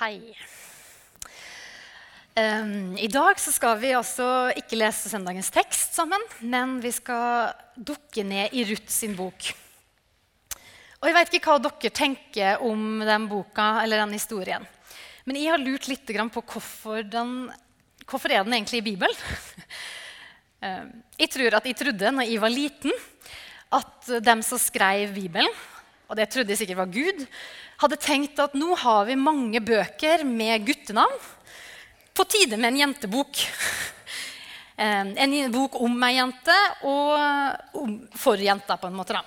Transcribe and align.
Hei. 0.00 0.16
Um, 2.32 2.94
I 2.96 3.04
dag 3.12 3.36
skal 3.36 3.74
vi 3.82 3.90
altså 3.92 4.48
ikke 4.56 4.78
lese 4.80 5.10
søndagens 5.12 5.50
tekst 5.52 5.92
sammen, 5.92 6.22
men 6.40 6.78
vi 6.80 6.88
skal 6.96 7.50
dukke 7.76 8.24
ned 8.24 8.56
i 8.56 8.64
Ruth 8.70 8.88
sin 8.88 9.12
bok. 9.18 9.50
Og 11.02 11.04
Jeg 11.04 11.16
vet 11.18 11.36
ikke 11.36 11.52
hva 11.52 11.60
dere 11.66 11.92
tenker 11.92 12.64
om 12.64 13.04
den 13.04 13.26
boka 13.28 13.66
eller 13.82 14.00
den 14.00 14.16
historien. 14.16 14.64
Men 15.28 15.36
jeg 15.36 15.52
har 15.52 15.60
lurt 15.60 15.90
litt 15.92 16.08
på 16.08 16.46
hvorfor, 16.54 17.04
den, 17.04 17.50
hvorfor 18.08 18.32
er 18.32 18.48
den 18.48 18.56
egentlig 18.56 18.80
i 18.80 18.86
Bibelen. 18.88 19.20
jeg 21.20 21.28
tror 21.36 21.58
at 21.60 21.68
jeg 21.68 21.76
trodde 21.76 22.14
når 22.16 22.24
jeg 22.24 22.40
var 22.40 22.56
liten, 22.56 22.96
at 23.68 24.14
dem 24.24 24.40
som 24.48 24.56
skrev 24.56 25.12
Bibelen, 25.12 25.52
og 26.10 26.18
det 26.18 26.26
trodde 26.32 26.50
jeg 26.50 26.58
sikkert 26.64 26.80
var 26.82 26.90
Gud, 26.90 27.22
hadde 27.80 27.98
tenkt 28.02 28.40
at 28.42 28.56
nå 28.58 28.74
har 28.82 29.06
vi 29.06 29.14
mange 29.16 29.62
bøker 29.62 30.24
med 30.26 30.66
guttenavn. 30.66 31.14
På 32.10 32.26
tide 32.26 32.58
med 32.58 32.72
en 32.72 32.82
jentebok. 32.84 33.44
En 34.80 35.52
bok 35.52 35.74
om 35.76 35.92
ei 36.06 36.14
jente 36.14 36.54
og 36.88 38.14
for 38.16 38.40
jenta, 38.40 38.78
på 38.80 38.88
en 38.88 38.94
måte. 38.96 39.12
da. 39.12 39.20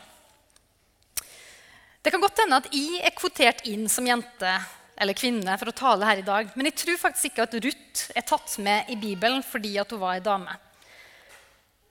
Det 2.01 2.09
kan 2.09 2.23
godt 2.23 2.41
hende 2.41 2.57
at 2.57 2.71
jeg 2.73 3.03
er 3.05 3.13
kvotert 3.13 3.61
inn 3.69 3.85
som 3.85 4.07
jente 4.09 4.49
eller 4.97 5.13
kvinne 5.13 5.53
for 5.61 5.69
å 5.69 5.75
tale 5.77 6.09
her 6.09 6.23
i 6.23 6.25
dag. 6.25 6.49
Men 6.57 6.71
jeg 6.71 6.79
tror 6.81 6.97
faktisk 7.03 7.29
ikke 7.29 7.45
at 7.45 7.53
Ruth 7.53 8.07
er 8.17 8.25
tatt 8.25 8.57
med 8.65 8.89
i 8.89 8.97
Bibelen 8.97 9.45
fordi 9.45 9.75
hun 9.77 10.01
var 10.01 10.17
ei 10.17 10.25
dame. 10.25 10.57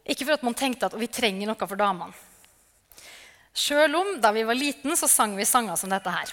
Ikke 0.02 0.26
for 0.26 0.34
at 0.34 0.42
man 0.42 0.58
tenkte 0.58 0.90
at 0.90 0.98
vi 0.98 1.06
trenger 1.06 1.46
noe 1.46 1.68
for 1.70 1.78
damene. 1.78 2.31
Sjøl 3.52 3.94
om 3.98 4.14
da 4.20 4.32
vi 4.32 4.46
var 4.48 4.56
liten, 4.56 4.96
så 4.96 5.08
sang 5.08 5.36
vi 5.36 5.44
sanger 5.48 5.76
som 5.76 5.92
dette 5.92 6.12
her. 6.12 6.32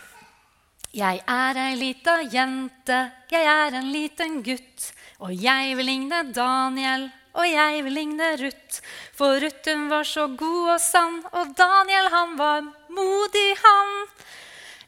Jeg 0.96 1.20
er 1.30 1.58
ei 1.62 1.76
lita 1.78 2.16
jente, 2.26 3.00
jeg 3.30 3.46
er 3.46 3.76
en 3.78 3.92
liten 3.94 4.40
gutt. 4.42 4.88
Og 5.20 5.34
jeg 5.36 5.76
vil 5.78 5.86
ligne 5.86 6.24
Daniel, 6.34 7.10
og 7.36 7.46
jeg 7.46 7.84
vil 7.86 7.94
ligne 7.94 8.30
Ruth. 8.40 8.80
For 9.14 9.38
Ruth 9.44 9.70
hun 9.70 9.90
var 9.92 10.08
så 10.08 10.26
god 10.40 10.72
og 10.74 10.82
sann, 10.82 11.20
og 11.30 11.52
Daniel 11.60 12.10
han 12.14 12.38
var 12.40 12.64
modig, 12.96 13.50
han. 13.62 13.94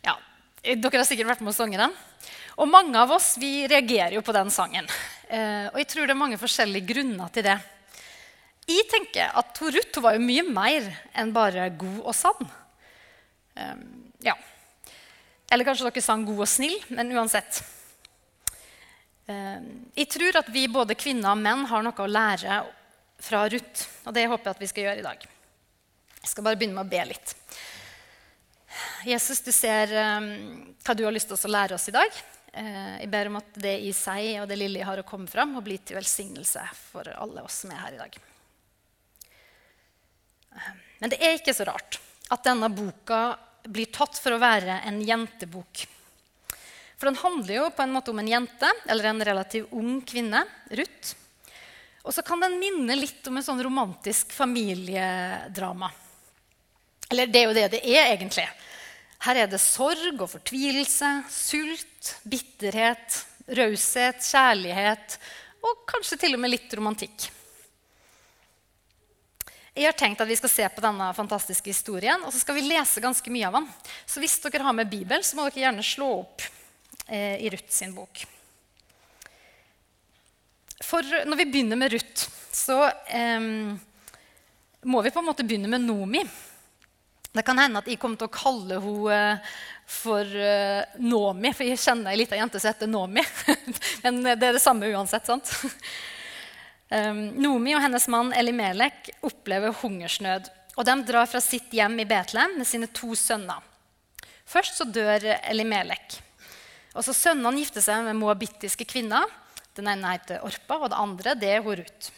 Ja, 0.07 0.15
Dere 0.63 1.03
har 1.03 1.09
sikkert 1.09 1.35
vært 1.35 1.43
med 1.43 1.53
å 1.53 1.59
sange 1.59 1.77
den. 1.83 1.93
Og 2.61 2.69
mange 2.71 2.97
av 2.97 3.11
oss 3.13 3.35
vi 3.41 3.67
reagerer 3.69 4.15
jo 4.17 4.23
på 4.25 4.33
den 4.35 4.49
sangen. 4.53 4.87
Eh, 5.27 5.67
og 5.69 5.77
jeg 5.83 5.91
tror 5.91 6.07
det 6.07 6.15
er 6.15 6.23
mange 6.23 6.39
forskjellige 6.41 6.93
grunner 6.93 7.29
til 7.35 7.45
det. 7.45 7.59
Jeg 8.69 8.87
tenker 8.91 9.33
at 9.37 9.61
Ruth 9.61 10.01
var 10.03 10.15
jo 10.15 10.23
mye 10.23 10.43
mer 10.47 10.87
enn 11.17 11.33
bare 11.33 11.69
god 11.73 12.01
og 12.03 12.15
sann. 12.15 12.51
Um, 13.57 14.11
ja. 14.23 14.35
Eller 15.51 15.67
kanskje 15.67 15.89
dere 15.89 16.03
sang 16.03 16.23
'god 16.25 16.45
og 16.45 16.47
snill', 16.47 16.85
men 16.95 17.11
uansett. 17.17 17.63
Um, 19.27 19.67
jeg 19.95 20.07
tror 20.13 20.39
at 20.39 20.49
vi 20.53 20.67
både 20.71 20.95
kvinner 20.95 21.33
og 21.33 21.41
menn 21.41 21.65
har 21.67 21.83
noe 21.83 22.05
å 22.05 22.09
lære 22.09 22.61
fra 23.21 23.43
Ruth. 23.51 23.87
Og 24.05 24.15
det 24.15 24.27
håper 24.29 24.47
jeg 24.49 24.55
at 24.55 24.63
vi 24.63 24.71
skal 24.71 24.87
gjøre 24.87 25.03
i 25.03 25.07
dag. 25.09 25.27
Jeg 26.21 26.31
skal 26.31 26.45
bare 26.45 26.59
begynne 26.59 26.77
med 26.77 26.87
å 26.87 26.91
be 26.91 27.05
litt. 27.11 27.35
Jesus, 29.03 29.41
du 29.43 29.51
ser 29.51 29.91
um, 30.21 30.29
hva 30.85 30.95
du 30.95 31.03
har 31.03 31.13
lyst 31.13 31.31
til 31.31 31.49
å 31.49 31.55
lære 31.57 31.75
oss 31.75 31.89
i 31.91 31.95
dag. 31.95 32.23
Uh, 32.55 32.97
jeg 33.01 33.11
ber 33.11 33.31
om 33.31 33.39
at 33.41 33.61
det 33.63 33.77
i 33.83 33.91
seg 33.95 34.41
og 34.41 34.49
det 34.51 34.59
lille 34.59 34.79
jeg 34.79 34.87
har 34.87 35.01
å 35.01 35.07
komme 35.07 35.27
fram, 35.31 35.57
må 35.57 35.65
bli 35.65 35.81
til 35.81 35.99
velsignelse 35.99 36.63
for 36.91 37.09
alle 37.17 37.43
oss 37.43 37.63
som 37.65 37.73
er 37.75 37.83
her 37.83 37.97
i 37.97 38.03
dag. 38.05 38.21
Men 41.01 41.13
det 41.13 41.19
er 41.21 41.37
ikke 41.37 41.55
så 41.55 41.65
rart 41.69 41.97
at 42.31 42.43
denne 42.45 42.69
boka 42.71 43.21
blir 43.67 43.91
tatt 43.93 44.17
for 44.21 44.35
å 44.35 44.41
være 44.41 44.81
en 44.87 45.01
jentebok. 45.05 45.85
For 47.01 47.09
den 47.09 47.17
handler 47.17 47.55
jo 47.55 47.69
på 47.73 47.83
en 47.83 47.93
måte 47.95 48.13
om 48.13 48.19
en 48.21 48.29
jente, 48.29 48.69
eller 48.85 49.09
en 49.09 49.23
relativt 49.25 49.73
ung 49.73 49.99
kvinne, 50.05 50.43
Ruth. 50.77 51.15
Og 52.05 52.13
så 52.13 52.23
kan 52.25 52.41
den 52.41 52.59
minne 52.61 52.97
litt 52.97 53.25
om 53.29 53.37
en 53.37 53.45
sånn 53.45 53.61
romantisk 53.61 54.33
familiedrama. 54.33 55.89
Eller 57.11 57.29
det 57.29 57.41
er 57.41 57.49
jo 57.49 57.57
det 57.57 57.67
det 57.75 57.81
er, 57.83 58.13
egentlig. 58.13 58.45
Her 59.21 59.43
er 59.43 59.49
det 59.49 59.61
sorg 59.61 60.21
og 60.21 60.29
fortvilelse, 60.31 61.09
sult, 61.29 62.15
bitterhet, 62.29 63.19
raushet, 63.57 64.23
kjærlighet 64.25 65.17
og 65.65 65.83
kanskje 65.89 66.17
til 66.23 66.37
og 66.37 66.41
med 66.41 66.53
litt 66.55 66.73
romantikk. 66.77 67.27
Jeg 69.71 69.87
har 69.87 69.95
tenkt 69.95 70.19
at 70.19 70.27
Vi 70.27 70.35
skal 70.35 70.51
se 70.51 70.67
på 70.67 70.83
denne 70.83 71.11
fantastiske 71.15 71.71
historien 71.71 72.25
og 72.25 72.33
så 72.33 72.41
skal 72.41 72.57
vi 72.57 72.65
lese 72.67 73.03
ganske 73.03 73.31
mye 73.31 73.47
av 73.47 73.59
den. 73.59 73.69
Så 74.05 74.19
hvis 74.23 74.35
dere 74.43 74.65
har 74.67 74.75
med 74.75 74.91
Bibel, 74.91 75.23
så 75.23 75.37
må 75.37 75.47
dere 75.47 75.63
gjerne 75.63 75.85
slå 75.85 76.09
opp 76.19 76.43
eh, 77.07 77.39
i 77.39 77.49
Ruth 77.53 77.71
sin 77.71 77.95
bok. 77.95 78.25
For 80.83 81.07
når 81.23 81.39
vi 81.39 81.47
begynner 81.53 81.79
med 81.79 81.93
Ruth, 81.93 82.27
så 82.51 82.83
eh, 83.07 83.39
må 84.91 85.01
vi 85.05 85.13
på 85.13 85.23
en 85.23 85.29
måte 85.29 85.47
begynne 85.47 85.71
med 85.71 85.85
Nomi. 85.87 86.25
Det 87.31 87.45
kan 87.47 87.59
hende 87.61 87.79
at 87.79 87.87
jeg 87.87 87.99
kommer 88.01 88.19
til 88.19 88.27
å 88.27 88.35
kalle 88.35 88.81
henne 88.83 89.19
eh, 89.37 89.51
for 89.91 90.23
uh, 90.23 90.83
Nomi, 91.03 91.49
for 91.51 91.67
jeg 91.67 91.79
kjenner 91.81 92.13
ei 92.13 92.21
lita 92.21 92.37
jente 92.39 92.59
som 92.59 92.71
heter 92.71 92.87
Nomi. 92.87 93.23
Men 94.05 94.21
det 94.23 94.39
er 94.39 94.55
det 94.55 94.63
samme 94.63 94.87
uansett. 94.87 95.27
sant? 95.27 95.51
Um, 96.91 97.19
Nomi 97.39 97.71
og 97.71 97.85
hennes 97.85 98.07
mann 98.11 98.33
Elimelek 98.35 99.13
opplever 99.23 99.71
hungersnød. 99.79 100.49
og 100.75 100.85
De 100.85 100.95
drar 101.07 101.29
fra 101.31 101.39
sitt 101.39 101.71
hjem 101.71 102.01
i 102.03 102.07
Betlehem 102.07 102.57
med 102.59 102.67
sine 102.67 102.89
to 102.91 103.15
sønner. 103.15 103.63
Først 104.43 104.75
så 104.75 104.83
dør 104.83 105.23
Elimelek. 105.47 106.17
Og 106.91 107.05
så 107.07 107.15
Sønnene 107.15 107.61
gifter 107.61 107.83
seg 107.85 108.03
med 108.03 108.19
moabittiske 108.19 108.83
kvinner. 108.83 109.23
Den 109.77 109.87
ene 109.87 110.17
heter 110.17 110.43
Orpa, 110.43 110.81
og 110.81 110.89
det 110.91 110.99
andre 110.99 111.35
det 111.39 111.53
er 111.55 111.63
Horut. 111.63 112.11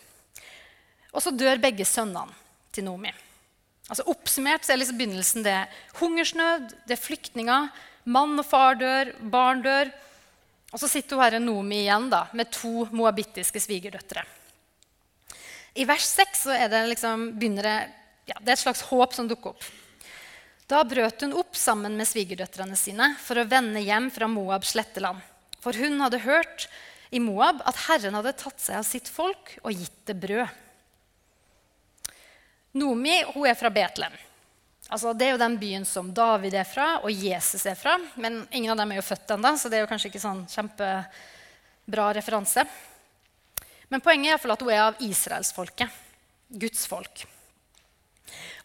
Og 1.14 1.22
så 1.22 1.30
dør 1.30 1.62
begge 1.62 1.86
sønnene 1.86 2.34
til 2.74 2.88
Nomi. 2.88 3.14
Altså 3.92 4.08
Oppsummert 4.10 4.66
så 4.66 4.74
er 4.74 4.82
liksom 4.82 4.98
begynnelsen 4.98 5.46
det 5.46 5.60
hungersnød, 6.00 6.72
det 6.88 6.96
er 6.96 7.04
flyktninger. 7.04 7.70
Mann 8.10 8.40
og 8.42 8.48
far 8.48 8.80
dør, 8.80 9.14
barn 9.22 9.62
dør. 9.62 9.94
Og 10.74 10.82
så 10.82 10.90
sitter 10.90 11.20
hun 11.20 11.28
her 11.28 11.44
Nomi 11.44 11.84
igjen 11.84 12.10
da, 12.10 12.26
med 12.34 12.50
to 12.50 12.88
moabittiske 12.90 13.62
svigerdøtre. 13.62 14.26
I 15.74 15.86
vers 15.90 16.06
6 16.06 16.46
er 16.54 16.68
det, 16.70 16.84
liksom, 16.92 17.32
det, 17.40 17.76
ja, 18.30 18.38
det 18.40 18.52
er 18.52 18.56
et 18.56 18.62
slags 18.62 18.84
håp 18.92 19.16
som 19.16 19.30
dukker 19.30 19.56
opp. 19.56 19.70
Da 20.70 20.84
brøt 20.88 21.22
hun 21.26 21.36
opp 21.38 21.58
sammen 21.60 21.98
med 21.98 22.08
svigerdøtrene 22.08 22.78
sine 22.80 23.14
for 23.22 23.42
å 23.42 23.48
vende 23.50 23.82
hjem 23.84 24.10
fra 24.14 24.30
Moabs 24.32 24.74
sletteland. 24.76 25.20
For 25.64 25.76
hun 25.78 26.00
hadde 26.04 26.22
hørt 26.24 26.68
i 27.14 27.22
Moab 27.22 27.62
at 27.68 27.82
Herren 27.88 28.16
hadde 28.18 28.36
tatt 28.38 28.62
seg 28.62 28.80
av 28.80 28.86
sitt 28.88 29.10
folk 29.12 29.56
og 29.64 29.74
gitt 29.74 30.06
det 30.10 30.16
brød. 30.22 30.62
Nomi 32.80 33.20
hun 33.34 33.46
er 33.50 33.58
fra 33.58 33.70
Betlehem. 33.74 34.16
Altså, 34.90 35.14
det 35.18 35.28
er 35.28 35.36
jo 35.36 35.42
den 35.42 35.60
byen 35.62 35.86
som 35.88 36.10
David 36.14 36.56
er 36.60 36.68
fra, 36.68 37.00
og 37.02 37.12
Jesus 37.12 37.66
er 37.70 37.78
fra. 37.80 37.96
Men 38.20 38.44
ingen 38.52 38.74
av 38.74 38.80
dem 38.82 38.92
er 38.94 39.00
jo 39.00 39.06
født 39.06 39.36
ennå, 39.36 39.54
så 39.58 39.70
det 39.70 39.80
er 39.80 39.86
jo 39.86 39.90
kanskje 39.90 40.10
ikke 40.12 40.22
sånn 40.22 40.44
kjempebra 40.52 42.10
referanse. 42.18 42.66
Men 43.94 44.02
poenget 44.02 44.34
er 44.34 44.52
at 44.56 44.64
hun 44.66 44.72
er 44.74 44.88
av 44.88 45.02
israelsfolket. 45.06 46.02
Guds 46.50 46.88
folk. 46.90 47.28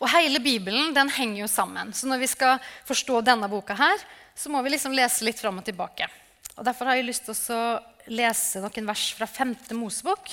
Og 0.01 0.09
Hele 0.15 0.41
Bibelen 0.41 0.95
den 0.97 1.11
henger 1.13 1.43
jo 1.43 1.51
sammen. 1.53 1.93
Så 1.93 2.09
når 2.09 2.23
vi 2.23 2.31
skal 2.33 2.63
forstå 2.89 3.21
denne 3.27 3.51
boka, 3.53 3.77
her, 3.77 4.01
så 4.33 4.49
må 4.49 4.63
vi 4.65 4.73
liksom 4.73 4.95
lese 4.97 5.27
litt 5.27 5.41
fram 5.41 5.61
og 5.61 5.67
tilbake. 5.67 6.09
Og 6.57 6.65
Derfor 6.65 6.89
har 6.89 6.97
jeg 6.97 7.11
lyst 7.11 7.29
til 7.29 7.53
å 7.53 7.61
lese 8.09 8.63
noen 8.65 8.89
vers 8.89 9.05
fra 9.19 9.29
5. 9.29 9.55
Mosebok, 9.77 10.33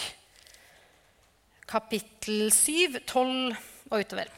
kapittel 1.67 2.47
7, 2.53 3.01
12 3.03 3.91
og 3.91 4.00
utover. 4.00 4.31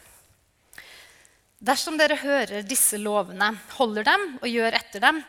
Dersom 1.57 2.01
dere 2.01 2.17
hører 2.21 2.65
disse 2.65 2.97
lovene, 3.01 3.53
holder 3.77 4.09
dem 4.09 4.25
og 4.39 4.49
gjør 4.49 4.77
etter 4.79 5.05
dem, 5.05 5.21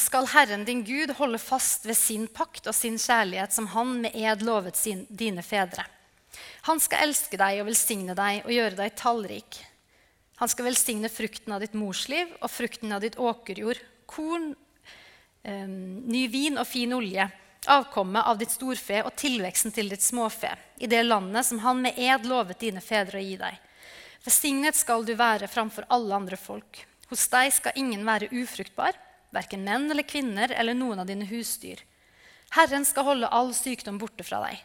skal 0.00 0.24
Herren 0.32 0.64
din 0.64 0.84
Gud 0.84 1.10
holde 1.18 1.38
fast 1.38 1.84
ved 1.84 1.98
sin 1.98 2.26
pakt 2.32 2.66
og 2.66 2.74
sin 2.74 2.96
kjærlighet 2.96 3.52
som 3.52 3.66
han 3.74 3.98
med 4.00 4.16
ed 4.16 4.44
lovet 4.46 4.76
sin, 4.78 5.04
dine 5.08 5.44
fedre. 5.44 5.84
Han 6.68 6.80
skal 6.80 7.08
elske 7.08 7.38
deg 7.40 7.60
og 7.60 7.68
velsigne 7.68 8.16
deg 8.16 8.46
og 8.46 8.54
gjøre 8.54 8.78
deg 8.78 8.96
tallrik. 8.98 9.58
Han 10.40 10.50
skal 10.52 10.68
velsigne 10.68 11.10
frukten 11.12 11.54
av 11.54 11.62
ditt 11.64 11.76
morsliv 11.76 12.32
og 12.40 12.52
frukten 12.52 12.92
av 12.92 13.04
ditt 13.04 13.16
åkerjord, 13.20 13.80
korn, 14.08 14.54
eh, 15.44 15.66
ny 15.66 16.26
vin 16.28 16.58
og 16.58 16.66
fin 16.68 16.92
olje, 16.92 17.28
avkommet 17.66 18.26
av 18.26 18.38
ditt 18.38 18.52
storfe 18.52 19.02
og 19.04 19.16
tilveksten 19.16 19.72
til 19.72 19.88
ditt 19.88 20.04
småfe, 20.04 20.52
i 20.78 20.86
det 20.86 21.02
landet 21.06 21.46
som 21.46 21.58
han 21.64 21.80
med 21.82 21.98
ed 21.98 22.26
lovet 22.28 22.60
dine 22.60 22.80
fedre 22.80 23.18
å 23.18 23.24
gi 23.24 23.36
deg. 23.40 23.56
Velsignet 24.24 24.76
skal 24.76 25.04
du 25.04 25.14
være 25.14 25.48
framfor 25.48 25.86
alle 25.88 26.14
andre 26.14 26.36
folk. 26.36 26.84
Hos 27.08 27.28
deg 27.28 27.52
skal 27.54 27.76
ingen 27.78 28.04
være 28.04 28.28
ufruktbar 28.32 28.96
verken 29.34 29.64
menn 29.66 29.90
eller 29.90 30.06
kvinner 30.06 30.52
eller 30.52 30.76
noen 30.76 31.02
av 31.02 31.08
dine 31.08 31.26
husdyr. 31.28 31.82
Herren 32.54 32.86
skal 32.86 33.08
holde 33.08 33.30
all 33.34 33.52
sykdom 33.56 33.98
borte 33.98 34.24
fra 34.26 34.42
deg. 34.46 34.62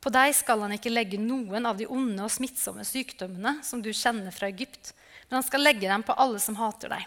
På 0.00 0.10
deg 0.12 0.32
skal 0.34 0.64
han 0.64 0.74
ikke 0.74 0.92
legge 0.92 1.20
noen 1.20 1.68
av 1.68 1.76
de 1.76 1.86
onde 1.90 2.24
og 2.24 2.32
smittsomme 2.32 2.86
sykdommene 2.88 3.58
som 3.66 3.82
du 3.84 3.92
kjenner 3.92 4.32
fra 4.32 4.48
Egypt, 4.48 4.94
men 5.28 5.40
han 5.40 5.46
skal 5.46 5.64
legge 5.64 5.88
dem 5.88 6.04
på 6.06 6.16
alle 6.16 6.40
som 6.40 6.56
hater 6.56 6.94
deg. 6.94 7.04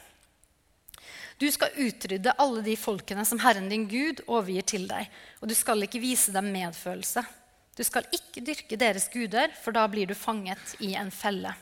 Du 1.41 1.47
skal 1.51 1.73
utrydde 1.81 2.35
alle 2.39 2.61
de 2.63 2.75
folkene 2.77 3.25
som 3.25 3.41
Herren 3.41 3.65
din 3.71 3.87
Gud 3.89 4.21
overgir 4.27 4.67
til 4.69 4.85
deg, 4.87 5.09
og 5.41 5.49
du 5.49 5.55
skal 5.57 5.81
ikke 5.83 6.01
vise 6.03 6.31
dem 6.31 6.51
medfølelse. 6.53 7.25
Du 7.73 7.81
skal 7.81 8.05
ikke 8.13 8.43
dyrke 8.45 8.77
deres 8.77 9.09
guder, 9.09 9.49
for 9.63 9.73
da 9.73 9.87
blir 9.89 10.07
du 10.07 10.13
fanget 10.13 10.75
i 10.85 10.93
en 10.93 11.09
felle. 11.11 11.55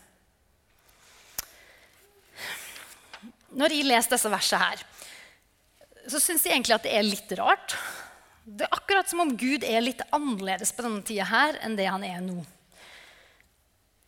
Når 3.55 3.73
jeg 3.75 3.87
leser 3.87 4.13
disse 4.13 4.31
versene 4.31 4.63
her, 4.63 4.83
så 6.11 6.21
syns 6.21 6.45
jeg 6.45 6.55
egentlig 6.55 6.77
at 6.77 6.87
det 6.87 6.95
er 6.95 7.07
litt 7.07 7.31
rart. 7.39 7.75
Det 8.43 8.65
er 8.65 8.75
akkurat 8.75 9.09
som 9.09 9.21
om 9.23 9.35
Gud 9.37 9.63
er 9.67 9.83
litt 9.83 10.01
annerledes 10.11 10.73
på 10.75 10.83
denne 10.85 11.03
tida 11.05 11.27
her 11.29 11.59
enn 11.63 11.77
det 11.77 11.87
han 11.87 12.03
er 12.05 12.19
nå. 12.25 12.41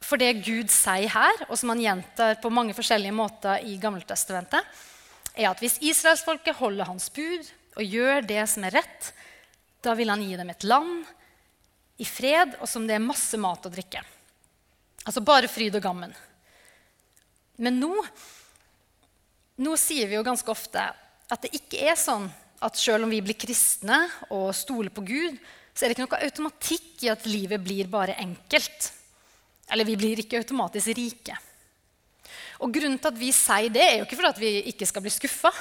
For 0.03 0.19
det 0.19 0.43
Gud 0.43 0.71
sier 0.73 1.07
her, 1.13 1.45
og 1.47 1.55
som 1.59 1.71
han 1.71 1.81
gjentar 1.81 2.35
på 2.43 2.51
mange 2.51 2.75
forskjellige 2.75 3.15
måter 3.15 3.63
i 3.63 3.77
Gammeltestamentet, 3.81 4.65
er 5.33 5.49
at 5.49 5.61
hvis 5.63 5.79
israelsfolket 5.81 6.59
holder 6.59 6.89
hans 6.89 7.07
bud 7.13 7.47
og 7.79 7.87
gjør 7.87 8.25
det 8.27 8.43
som 8.51 8.65
er 8.67 8.75
rett, 8.81 9.13
da 9.83 9.95
vil 9.97 10.11
han 10.11 10.21
gi 10.23 10.35
dem 10.37 10.51
et 10.51 10.65
land 10.67 11.05
i 12.01 12.05
fred, 12.07 12.57
og 12.59 12.67
som 12.69 12.85
det 12.87 12.97
er 12.97 13.05
masse 13.05 13.37
mat 13.39 13.65
og 13.65 13.73
drikke. 13.73 14.03
Altså 15.03 15.23
bare 15.25 15.49
fryd 15.51 15.79
og 15.79 15.83
gammen. 15.83 16.13
Men 17.63 17.79
nå, 17.79 17.93
nå 19.63 19.75
sier 19.79 20.09
vi 20.09 20.17
jo 20.17 20.25
ganske 20.25 20.51
ofte 20.51 20.85
at 21.31 21.45
det 21.45 21.53
ikke 21.55 21.83
er 21.91 21.97
sånn 21.99 22.27
at 22.63 22.79
selv 22.79 23.05
om 23.05 23.11
vi 23.11 23.21
blir 23.23 23.37
kristne 23.39 24.05
og 24.31 24.51
stoler 24.55 24.93
på 24.93 25.03
Gud, 25.05 25.39
så 25.73 25.83
er 25.83 25.89
det 25.89 25.97
ikke 25.97 26.05
noe 26.05 26.25
automatikk 26.27 27.05
i 27.05 27.11
at 27.11 27.25
livet 27.27 27.63
blir 27.63 27.89
bare 27.91 28.17
enkelt. 28.21 28.91
Eller 29.71 29.87
vi 29.87 29.97
blir 29.99 30.21
ikke 30.21 30.39
automatisk 30.41 30.93
rike. 30.97 31.35
Og 32.63 32.71
Grunnen 32.71 32.99
til 33.01 33.09
at 33.09 33.19
vi 33.19 33.31
sier 33.35 33.73
det, 33.73 33.83
er 33.83 33.97
jo 33.99 34.07
ikke 34.07 34.19
for 34.19 34.29
at 34.29 34.39
vi 34.39 34.51
ikke 34.71 34.87
skal 34.87 35.03
bli 35.03 35.11
skuffa, 35.11 35.51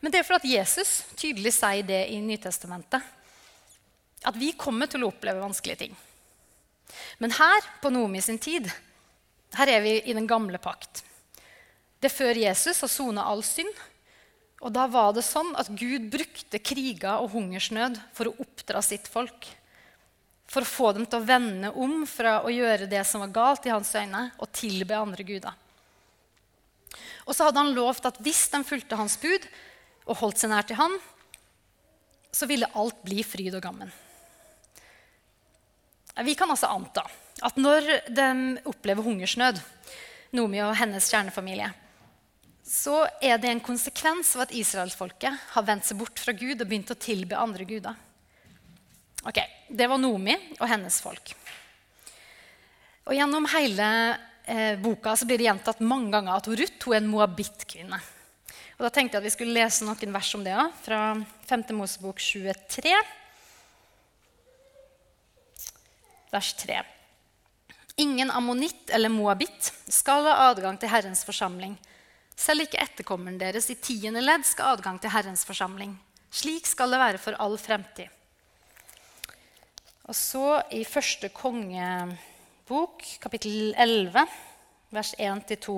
men 0.00 0.12
det 0.12 0.22
er 0.22 0.26
for 0.26 0.40
at 0.40 0.48
Jesus 0.48 1.02
tydelig 1.18 1.52
sier 1.58 1.84
det 1.86 2.06
i 2.10 2.18
Nytestamentet. 2.24 3.04
At 4.26 4.36
vi 4.36 4.54
kommer 4.58 4.88
til 4.90 5.04
å 5.04 5.10
oppleve 5.12 5.42
vanskelige 5.42 5.84
ting. 5.84 5.92
Men 7.20 7.36
her, 7.36 7.66
på 7.82 7.92
Noomi 7.92 8.20
sin 8.24 8.40
tid, 8.40 8.66
her 9.54 9.70
er 9.70 9.84
vi 9.84 9.94
i 10.00 10.16
den 10.16 10.26
gamle 10.28 10.58
pakt. 10.62 11.04
Det 12.00 12.08
er 12.08 12.16
før 12.16 12.40
Jesus 12.40 12.80
har 12.80 12.90
sona 12.90 13.26
all 13.28 13.44
synd. 13.44 13.70
Og 14.60 14.72
da 14.74 14.84
var 14.92 15.14
det 15.16 15.24
sånn 15.24 15.54
at 15.56 15.70
Gud 15.72 16.10
brukte 16.12 16.60
kriger 16.60 17.22
og 17.22 17.32
hungersnød 17.32 17.96
for 18.16 18.28
å 18.28 18.36
oppdra 18.44 18.82
sitt 18.84 19.08
folk. 19.08 19.48
For 20.50 20.66
å 20.66 20.68
få 20.68 20.90
dem 20.96 21.06
til 21.06 21.20
å 21.20 21.26
vende 21.28 21.70
om 21.78 22.02
fra 22.08 22.40
å 22.44 22.52
gjøre 22.52 22.90
det 22.90 23.00
som 23.08 23.24
var 23.24 23.32
galt 23.32 23.68
i 23.68 23.72
hans 23.72 23.92
øyne, 23.94 24.26
og 24.36 24.52
tilbe 24.52 24.98
andre 24.98 25.24
guder. 25.24 25.56
Og 27.24 27.36
så 27.36 27.46
hadde 27.46 27.62
han 27.62 27.72
lovt 27.76 28.08
at 28.10 28.20
hvis 28.20 28.48
de 28.52 28.60
fulgte 28.66 28.98
hans 28.98 29.16
bud 29.22 29.46
og 30.10 30.18
holdt 30.20 30.42
seg 30.42 30.52
nær 30.52 30.66
til 30.66 30.80
han, 30.80 30.96
så 32.34 32.46
ville 32.50 32.68
alt 32.78 33.00
bli 33.06 33.22
fryd 33.26 33.56
og 33.56 33.64
gammen. 33.64 33.90
Vi 36.20 36.34
kan 36.36 36.50
altså 36.50 36.68
anta 36.68 37.06
at 37.40 37.56
når 37.56 37.86
de 38.12 38.26
opplever 38.68 39.06
hungersnød, 39.06 39.60
Nomi 40.36 40.60
og 40.62 40.76
hennes 40.78 41.08
kjernefamilie, 41.10 41.70
så 42.70 43.02
er 43.18 43.40
det 43.42 43.50
en 43.50 43.62
konsekvens 43.64 44.36
av 44.36 44.44
at 44.44 44.52
israelsfolket 44.54 45.50
har 45.56 45.66
vendt 45.66 45.88
seg 45.88 45.98
bort 45.98 46.20
fra 46.22 46.34
Gud 46.38 46.60
og 46.60 46.68
begynt 46.68 46.92
å 46.94 46.98
tilbe 47.02 47.38
andre 47.38 47.66
guder. 47.66 47.96
Ok, 49.26 49.40
Det 49.68 49.88
var 49.90 49.98
Nomi 49.98 50.36
og 50.60 50.68
hennes 50.70 51.00
folk. 51.02 51.34
Og 53.08 53.16
Gjennom 53.16 53.48
hele 53.50 53.88
eh, 54.46 54.78
boka 54.78 55.16
så 55.18 55.26
blir 55.26 55.42
det 55.42 55.48
gjentatt 55.48 55.82
mange 55.82 56.12
ganger 56.14 56.38
at 56.38 56.46
Ruth 56.46 56.86
hun 56.86 56.94
er 56.94 57.02
en 57.02 57.10
moabittkvinne. 57.10 58.00
Og 58.78 58.86
Da 58.86 58.92
tenkte 58.94 59.18
jeg 59.18 59.24
at 59.24 59.26
vi 59.26 59.34
skulle 59.34 59.58
lese 59.58 59.84
noen 59.84 60.14
vers 60.14 60.32
om 60.38 60.46
det 60.46 60.54
òg, 60.54 60.70
fra 60.86 61.02
5. 61.50 61.66
Mosebok 61.74 62.22
23, 62.22 62.94
vers 66.30 66.54
3. 66.62 66.80
Ingen 68.00 68.30
ammonitt 68.30 68.94
eller 68.94 69.10
moabitt 69.10 69.74
skal 69.90 70.22
ha 70.30 70.52
adgang 70.52 70.78
til 70.78 70.94
Herrens 70.94 71.26
forsamling 71.26 71.74
selv 72.40 72.64
ikke 72.64 72.80
etterkommeren 72.80 73.38
deres 73.40 73.68
i 73.72 73.76
tiende 73.76 74.22
ledd 74.24 74.46
skal 74.48 74.76
adgang 74.76 75.00
til 75.00 75.12
Herrens 75.12 75.44
forsamling. 75.48 75.92
Slik 76.32 76.68
skal 76.68 76.92
det 76.92 77.00
være 77.02 77.20
for 77.20 77.36
all 77.42 77.58
fremtid. 77.60 78.08
Og 80.08 80.16
så 80.16 80.60
i 80.74 80.82
første 80.88 81.28
kongebok, 81.34 83.04
kapittel 83.22 83.74
11, 83.78 84.24
vers 84.90 85.12
1-2. 85.18 85.76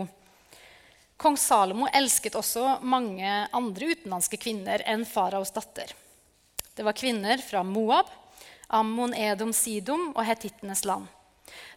Kong 1.23 1.37
Salomo 1.39 1.89
elsket 1.95 2.39
også 2.39 2.79
mange 2.83 3.29
andre 3.55 3.93
utenlandske 3.93 4.39
kvinner 4.41 4.83
enn 4.89 5.05
faraos 5.07 5.53
datter. 5.55 5.93
Det 6.73 6.87
var 6.87 6.97
kvinner 6.97 7.43
fra 7.45 7.61
Moab, 7.67 8.09
Ammon, 8.73 9.13
Edom, 9.15 9.53
Sidom 9.53 10.15
og 10.15 10.25
hetittenes 10.25 10.87
land. 10.89 11.05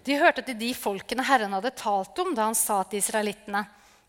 De 0.08 0.16
hørte 0.22 0.46
til 0.46 0.58
de 0.62 0.72
folkene 0.78 1.26
Herren 1.28 1.54
hadde 1.58 1.74
talt 1.76 2.22
om 2.24 2.32
da 2.38 2.48
han 2.48 2.58
sa 2.58 2.84
til 2.84 3.02
israelittene:" 3.04 3.66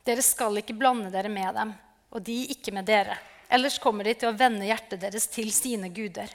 Dere 0.06 0.22
skal 0.22 0.60
ikke 0.60 0.76
blande 0.78 1.10
dere 1.10 1.30
med 1.32 1.56
dem, 1.56 1.72
og 2.14 2.22
de 2.22 2.36
ikke 2.54 2.74
med 2.74 2.86
dere. 2.86 3.16
Ellers 3.50 3.78
kommer 3.82 4.06
de 4.06 4.14
til 4.14 4.30
å 4.30 4.36
vende 4.38 4.66
hjertet 4.66 5.00
deres 5.02 5.26
til 5.30 5.50
sine 5.54 5.90
guder. 5.94 6.30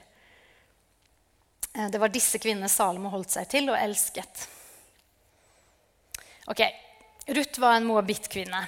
Eh, 1.74 1.88
det 1.92 2.00
var 2.00 2.12
disse 2.12 2.40
kvinnene 2.40 2.72
Salomo 2.72 3.12
holdt 3.14 3.32
seg 3.36 3.48
til 3.52 3.72
og 3.72 3.80
elsket. 3.80 4.46
Ok, 6.52 6.66
Ruth 7.32 7.62
var 7.64 7.78
en 7.78 7.88
moabit-kvinne. 7.88 8.62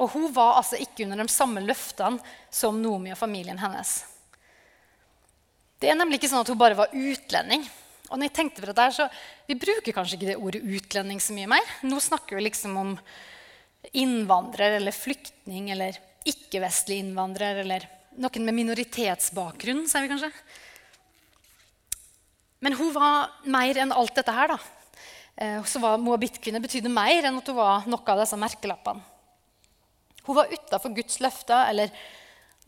Og 0.00 0.14
hun 0.14 0.28
var 0.32 0.60
altså 0.60 0.78
ikke 0.80 1.04
under 1.04 1.20
de 1.20 1.32
samme 1.32 1.62
løftene 1.64 2.22
som 2.54 2.78
Nomi 2.80 3.12
og 3.12 3.18
familien 3.18 3.58
hennes. 3.60 3.98
Det 5.80 5.90
er 5.90 5.98
nemlig 5.98 6.20
ikke 6.20 6.30
sånn 6.30 6.44
at 6.44 6.52
hun 6.52 6.60
bare 6.60 6.78
var 6.78 6.94
utlending. 6.94 7.64
Og 8.10 8.18
når 8.18 8.28
jeg 8.28 8.36
tenkte 8.36 8.62
på 8.62 8.70
dette, 8.70 8.86
så 8.94 9.08
Vi 9.48 9.58
bruker 9.58 9.92
kanskje 9.92 10.16
ikke 10.16 10.30
det 10.30 10.38
ordet 10.38 10.62
utlending 10.62 11.20
så 11.20 11.34
mye 11.34 11.50
mer. 11.50 11.74
Nå 11.82 11.98
snakker 11.98 12.36
vi 12.38 12.44
liksom 12.46 12.76
om 12.78 12.92
innvandrer 13.92 14.76
eller 14.78 14.94
flyktning 14.94 15.70
eller 15.74 15.96
ikke-vestlig 16.28 17.00
innvandrer 17.00 17.62
eller 17.62 17.86
noen 18.20 18.44
med 18.44 18.56
minoritetsbakgrunn, 18.58 19.86
sier 19.88 20.04
vi 20.04 20.10
kanskje. 20.12 20.30
Men 22.60 22.76
hun 22.76 22.92
var 22.92 23.30
mer 23.48 23.80
enn 23.80 23.94
alt 23.96 24.14
dette 24.18 24.34
her. 24.36 24.52
da. 24.52 24.58
Eh, 25.40 25.64
så 25.64 25.80
var 25.80 26.00
Moabit-kvinne 26.02 26.60
betydde 26.60 26.92
mer 26.92 27.24
enn 27.24 27.38
at 27.40 27.48
hun 27.48 27.56
var 27.56 27.86
noe 27.88 28.12
av 28.12 28.20
disse 28.20 28.36
merkelappene. 28.36 29.00
Hun 30.26 30.36
var 30.36 30.52
utafor 30.52 30.92
Guds 30.94 31.16
løfter, 31.24 31.70
eller 31.70 31.88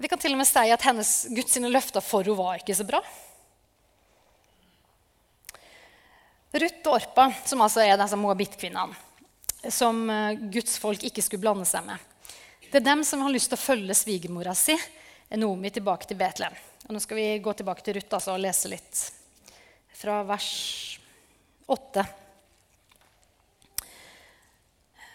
vi 0.00 0.08
kan 0.08 0.18
til 0.18 0.32
og 0.32 0.40
med 0.40 0.48
si 0.48 0.70
at 0.72 0.87
hennes 0.87 1.10
Guds 1.37 1.58
løfter 1.60 2.00
for 2.00 2.25
henne 2.25 2.38
var 2.38 2.62
ikke 2.62 2.78
så 2.78 2.87
bra. 2.88 3.02
Ruth 6.52 6.88
og 6.88 6.96
Orpa, 6.96 7.28
som 7.48 7.60
altså 7.64 7.84
er 7.84 8.00
disse 8.00 8.16
Moabit-kvinnene, 8.18 8.96
som 9.71 10.11
eh, 10.11 10.33
Guds 10.52 10.78
folk 10.78 11.04
ikke 11.07 11.23
skulle 11.23 11.45
blande 11.45 11.66
seg 11.69 11.87
med. 11.87 11.99
Det 12.71 12.81
er 12.81 12.88
dem 12.88 13.04
som 13.04 13.21
har 13.23 13.33
lyst 13.33 13.52
til 13.52 13.59
å 13.59 13.62
følge 13.62 13.97
svigermora 13.97 14.54
si, 14.57 14.76
Nomi, 15.37 15.71
tilbake 15.73 16.09
til 16.09 16.19
Betlehem. 16.21 16.57
Og 16.88 16.92
nå 16.92 17.00
skal 17.00 17.16
vi 17.16 17.26
gå 17.40 17.52
tilbake 17.57 17.85
til 17.85 17.97
Ruth 17.97 18.16
altså, 18.19 18.35
og 18.35 18.42
lese 18.42 18.69
litt 18.69 19.02
fra 19.97 20.19
vers 20.26 20.49
8. 21.71 22.04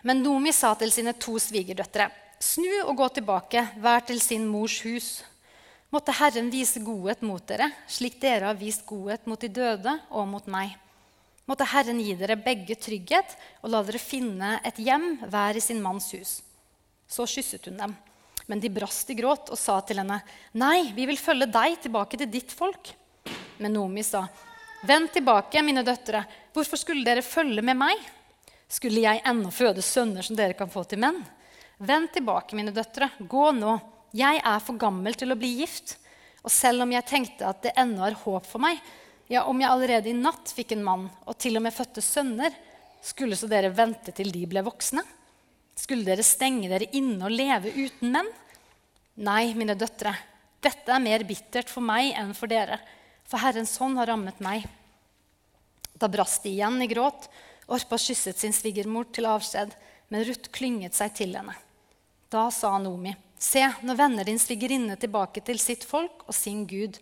Men 0.07 0.23
Nomi 0.23 0.53
sa 0.55 0.71
til 0.79 0.93
sine 0.93 1.13
to 1.19 1.35
svigerdøtre.: 1.41 2.07
Snu 2.39 2.69
og 2.85 2.95
gå 2.97 3.07
tilbake, 3.17 3.65
hver 3.81 4.05
til 4.07 4.21
sin 4.21 4.45
mors 4.47 4.79
hus. 4.85 5.09
Måtte 5.89 6.15
Herren 6.15 6.49
vise 6.53 6.81
godhet 6.83 7.21
mot 7.25 7.43
dere, 7.47 7.71
slik 7.87 8.19
dere 8.21 8.51
har 8.51 8.59
vist 8.59 8.85
godhet 8.85 9.25
mot 9.27 9.41
de 9.41 9.49
døde 9.49 9.93
og 10.09 10.27
mot 10.27 10.47
meg. 10.51 10.75
Måtte 11.47 11.67
Herren 11.71 12.01
gi 12.03 12.13
dere 12.19 12.35
begge 12.35 12.75
trygghet 12.75 13.37
og 13.63 13.71
la 13.71 13.81
dere 13.87 14.01
finne 14.03 14.57
et 14.67 14.81
hjem 14.83 15.13
hver 15.31 15.55
i 15.55 15.63
sin 15.63 15.79
manns 15.83 16.09
hus. 16.11 16.41
Så 17.07 17.23
kysset 17.29 17.69
hun 17.69 17.79
dem. 17.79 17.95
Men 18.47 18.59
de 18.63 18.71
brast 18.71 19.09
i 19.11 19.15
gråt 19.15 19.51
og 19.51 19.59
sa 19.59 19.79
til 19.83 20.01
henne, 20.01 20.19
Nei, 20.59 20.91
vi 20.95 21.07
vil 21.07 21.19
følge 21.19 21.47
deg 21.51 21.79
tilbake 21.83 22.19
til 22.19 22.29
ditt 22.31 22.51
folk. 22.51 22.91
Men 23.63 23.73
Nomi 23.75 24.03
sa, 24.03 24.25
Vend 24.87 25.09
tilbake, 25.15 25.63
mine 25.65 25.81
døtre. 25.83 26.21
Hvorfor 26.53 26.79
skulle 26.79 27.07
dere 27.07 27.23
følge 27.25 27.63
med 27.65 27.79
meg? 27.79 28.03
Skulle 28.69 29.01
jeg 29.01 29.23
ennå 29.25 29.49
føde 29.51 29.81
sønner 29.81 30.25
som 30.27 30.35
dere 30.37 30.55
kan 30.55 30.69
få 30.69 30.83
til 30.83 31.01
menn? 31.01 31.23
Vend 31.79 32.11
tilbake, 32.13 32.55
mine 32.59 32.75
døtre. 32.75 33.09
Gå 33.19 33.49
nå. 33.55 33.77
Jeg 34.15 34.39
er 34.43 34.61
for 34.63 34.79
gammel 34.79 35.15
til 35.17 35.33
å 35.33 35.39
bli 35.39 35.55
gift. 35.61 35.95
Og 36.43 36.53
selv 36.53 36.85
om 36.85 36.93
jeg 36.93 37.07
tenkte 37.09 37.47
at 37.49 37.63
det 37.65 37.75
ennå 37.79 38.05
er 38.05 38.19
håp 38.21 38.45
for 38.47 38.63
meg, 38.63 38.79
ja, 39.27 39.43
om 39.43 39.59
jeg 39.61 39.69
allerede 39.69 40.11
i 40.11 40.15
natt 40.15 40.53
fikk 40.55 40.73
en 40.75 40.85
mann 40.85 41.05
og 41.25 41.37
til 41.41 41.59
og 41.59 41.65
med 41.65 41.75
fødte 41.75 42.03
sønner, 42.03 42.53
skulle 43.03 43.37
så 43.39 43.49
dere 43.51 43.73
vente 43.75 44.13
til 44.15 44.31
de 44.33 44.43
ble 44.49 44.63
voksne? 44.65 45.03
Skulle 45.77 46.07
dere 46.07 46.25
stenge 46.25 46.69
dere 46.71 46.89
inne 46.97 47.27
og 47.27 47.33
leve 47.35 47.73
uten 47.75 48.13
menn? 48.15 48.29
Nei, 49.27 49.53
mine 49.57 49.75
døtre, 49.77 50.13
dette 50.63 50.93
er 50.93 51.03
mer 51.03 51.25
bittert 51.27 51.69
for 51.69 51.85
meg 51.85 52.13
enn 52.17 52.33
for 52.37 52.49
dere, 52.49 52.79
for 53.27 53.41
Herrens 53.41 53.75
hånd 53.81 53.99
har 53.99 54.09
rammet 54.09 54.39
meg. 54.43 54.65
Da 55.97 56.09
brast 56.09 56.43
de 56.45 56.53
igjen 56.53 56.81
i 56.81 56.89
gråt. 56.89 57.27
Orpa 57.67 57.97
kysset 57.99 58.39
sin 58.39 58.53
svigermor 58.55 59.09
til 59.11 59.27
avskjed, 59.27 59.73
men 60.07 60.23
Ruth 60.23 60.51
klynget 60.55 60.95
seg 60.95 61.15
til 61.17 61.33
henne. 61.35 61.55
Da 62.31 62.47
sa 62.53 62.77
Nomi, 62.79 63.15
Se, 63.37 63.61
nå 63.85 63.93
vender 63.93 64.25
din 64.25 64.39
svigerinne 64.41 64.95
tilbake 64.97 65.43
til 65.45 65.59
sitt 65.61 65.83
folk 65.85 66.23
og 66.25 66.33
sin 66.33 66.63
Gud. 66.65 66.95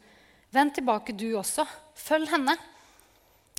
Vend 0.52 0.74
tilbake, 0.76 1.14
du 1.16 1.30
også. 1.40 1.64
Følg 1.96 2.30
henne. 2.32 2.56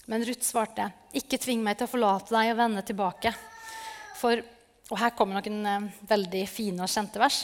Men 0.07 0.23
Ruth 0.26 0.47
svarte, 0.47 0.87
ikke 1.19 1.38
tving 1.43 1.64
meg 1.66 1.78
til 1.78 1.88
å 1.88 1.90
forlate 1.90 2.35
deg 2.37 2.52
og 2.52 2.61
vende 2.61 2.85
tilbake. 2.87 3.33
For, 4.21 4.38
og 4.93 5.00
her 5.00 5.14
kommer 5.19 5.40
noen 5.40 5.66
eh, 5.66 5.88
veldig 6.07 6.45
fine 6.50 6.85
og 6.87 6.93
kjente 6.93 7.21
vers. 7.21 7.40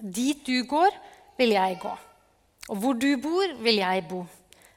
Dit 0.00 0.46
du 0.48 0.64
går, 0.70 0.96
vil 1.36 1.52
jeg 1.54 1.76
gå. 1.82 1.92
Og 2.72 2.80
hvor 2.80 2.96
du 2.96 3.10
bor, 3.20 3.52
vil 3.60 3.82
jeg 3.82 4.06
bo. 4.08 4.22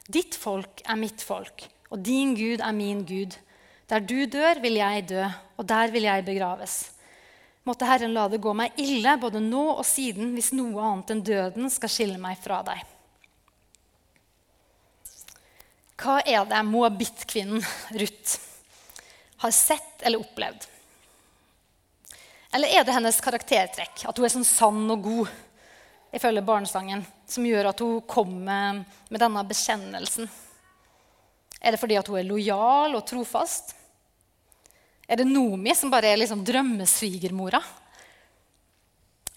Ditt 0.08 0.36
folk 0.36 0.82
er 0.84 1.00
mitt 1.00 1.24
folk, 1.24 1.64
og 1.92 2.04
din 2.04 2.34
Gud 2.36 2.60
er 2.64 2.76
min 2.76 3.00
Gud. 3.08 3.34
Der 3.88 4.04
du 4.04 4.18
dør, 4.28 4.60
vil 4.60 4.76
jeg 4.76 5.08
dø, 5.08 5.24
og 5.56 5.68
der 5.68 5.92
vil 5.92 6.04
jeg 6.08 6.26
begraves. 6.26 6.76
Måtte 7.68 7.88
Herren 7.88 8.14
la 8.16 8.26
det 8.32 8.40
gå 8.40 8.52
meg 8.56 8.76
ille 8.80 9.16
både 9.20 9.40
nå 9.44 9.64
og 9.74 9.84
siden 9.84 10.32
hvis 10.36 10.54
noe 10.56 10.84
annet 10.84 11.12
enn 11.12 11.24
døden 11.24 11.72
skal 11.72 11.92
skille 11.92 12.20
meg 12.20 12.40
fra 12.40 12.62
deg. 12.64 12.80
Hva 15.98 16.20
er 16.22 16.44
det 16.46 16.58
moabittkvinnen 16.62 17.64
Ruth 17.98 18.38
har 19.42 19.50
sett 19.54 20.02
eller 20.06 20.22
opplevd? 20.22 20.66
Eller 22.54 22.70
er 22.78 22.84
det 22.86 22.94
hennes 22.94 23.18
karaktertrekk, 23.20 24.04
at 24.06 24.18
hun 24.18 24.26
er 24.26 24.32
sånn 24.32 24.46
sann 24.46 24.84
og 24.94 25.02
god, 25.04 25.32
ifølge 26.14 26.44
barnesangen, 26.46 27.02
som 27.28 27.44
gjør 27.44 27.72
at 27.72 27.82
hun 27.84 27.98
kommer 28.08 28.78
med 29.10 29.20
denne 29.20 29.42
bekjennelsen? 29.48 30.30
Er 31.60 31.74
det 31.74 31.80
fordi 31.82 31.98
at 31.98 32.08
hun 32.08 32.20
er 32.20 32.28
lojal 32.28 32.94
og 32.94 33.04
trofast? 33.08 33.74
Er 35.08 35.18
det 35.18 35.26
Nomi 35.26 35.74
som 35.74 35.90
bare 35.90 36.12
er 36.12 36.20
liksom 36.20 36.44
drømmesvigermora? 36.46 37.60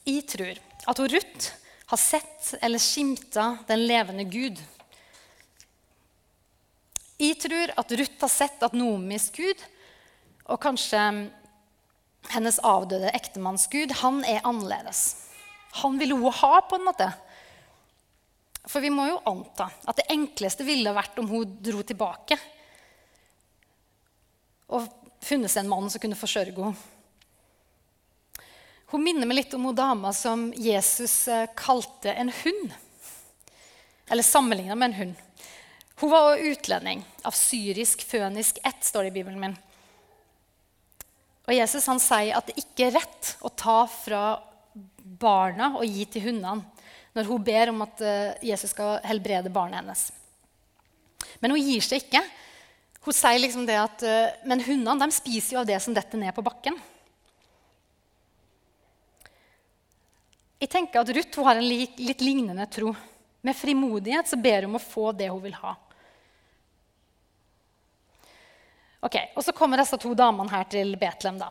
Jeg 0.05 0.27
tror 0.29 0.61
at 0.91 1.01
hun 1.01 1.09
Ruth 1.09 1.49
har 1.91 1.99
sett 1.99 2.53
eller 2.61 2.81
skimta 2.81 3.57
den 3.67 3.83
levende 3.89 4.23
Gud. 4.29 4.61
Jeg 7.21 7.37
tror 7.37 7.73
at 7.77 7.91
Ruth 7.99 8.23
har 8.23 8.31
sett 8.33 8.63
at 8.65 8.73
Nomis 8.73 9.27
Gud, 9.35 9.59
og 10.49 10.57
kanskje 10.63 11.01
hennes 12.33 12.57
avdøde 12.65 13.11
ektemanns 13.13 13.67
Gud, 13.69 13.93
han 14.01 14.23
er 14.25 14.41
annerledes. 14.47 15.03
Han 15.83 15.99
ville 16.01 16.17
hun 16.17 16.33
ha, 16.33 16.55
på 16.65 16.79
en 16.79 16.87
måte. 16.87 17.07
For 18.65 18.81
vi 18.83 18.91
må 18.93 19.07
jo 19.09 19.21
anta 19.29 19.69
at 19.89 20.01
det 20.01 20.09
enkleste 20.13 20.65
ville 20.65 20.93
vært 20.93 21.17
om 21.21 21.29
hun 21.29 21.55
dro 21.63 21.81
tilbake. 21.85 22.37
Og 24.73 24.89
funnet 25.21 25.51
seg 25.51 25.63
en 25.63 25.71
mann 25.71 25.89
som 25.93 26.01
kunne 26.01 26.17
forsørge 26.17 26.57
henne. 26.57 26.89
Hun 28.91 29.05
minner 29.05 29.29
meg 29.29 29.37
litt 29.37 29.53
om 29.55 29.69
hun 29.69 29.75
dama 29.77 30.09
som 30.11 30.49
Jesus 30.51 31.23
eh, 31.31 31.47
kalte 31.55 32.11
en 32.11 32.27
hund. 32.41 32.73
Eller 34.11 34.25
sammenligna 34.27 34.75
med 34.75 34.89
en 34.89 34.97
hund. 34.97 35.21
Hun 36.01 36.09
var 36.09 36.39
utlending 36.41 37.03
av 37.21 37.35
syrisk 37.37 38.01
fønisk 38.09 38.57
ett, 38.65 38.79
står 38.81 39.05
det 39.05 39.11
i 39.11 39.17
Bibelen 39.19 39.41
min. 39.41 39.57
Og 41.45 41.53
Jesus 41.53 41.85
han 41.85 42.01
sier 42.01 42.33
at 42.37 42.47
det 42.49 42.57
ikke 42.57 42.87
er 42.87 42.95
rett 42.95 43.35
å 43.45 43.51
ta 43.53 43.83
fra 43.85 44.23
barna 45.21 45.75
og 45.75 45.85
gi 45.85 46.07
til 46.09 46.25
hundene 46.25 46.65
når 47.13 47.27
hun 47.27 47.43
ber 47.43 47.69
om 47.73 47.83
at 47.83 48.01
eh, 48.07 48.37
Jesus 48.49 48.71
skal 48.73 49.01
helbrede 49.05 49.51
barnet 49.53 49.81
hennes. 49.81 50.07
Men 51.43 51.53
hun 51.53 51.61
gir 51.61 51.83
seg 51.85 52.05
ikke. 52.05 52.23
Hun 53.05 53.17
sier 53.17 53.41
liksom 53.41 53.67
det 53.67 53.77
at 53.81 54.05
eh, 54.07 54.33
Men 54.47 54.63
hundene 54.63 55.03
de 55.03 55.13
spiser 55.13 55.57
jo 55.57 55.61
av 55.61 55.69
det 55.69 55.77
som 55.83 55.93
detter 55.93 56.21
ned 56.21 56.33
på 56.33 56.45
bakken. 56.45 56.79
Jeg 60.61 60.69
tenker 60.71 61.01
at 61.01 61.13
Ruth 61.13 61.45
har 61.45 61.61
en 61.61 61.67
litt 61.67 62.25
lignende 62.25 62.65
tro. 62.73 62.95
Med 63.41 63.57
frimodighet 63.57 64.29
så 64.29 64.37
ber 64.37 64.63
hun 64.63 64.71
om 64.71 64.79
å 64.79 64.85
få 64.87 65.11
det 65.17 65.29
hun 65.29 65.41
vil 65.43 65.57
ha. 65.61 65.75
Ok, 69.01 69.17
Og 69.35 69.43
så 69.43 69.51
kommer 69.51 69.81
disse 69.81 69.97
to 69.97 70.13
damene 70.13 70.51
her 70.51 70.67
til 70.69 70.95
Betlehem. 70.95 71.39
da. 71.39 71.49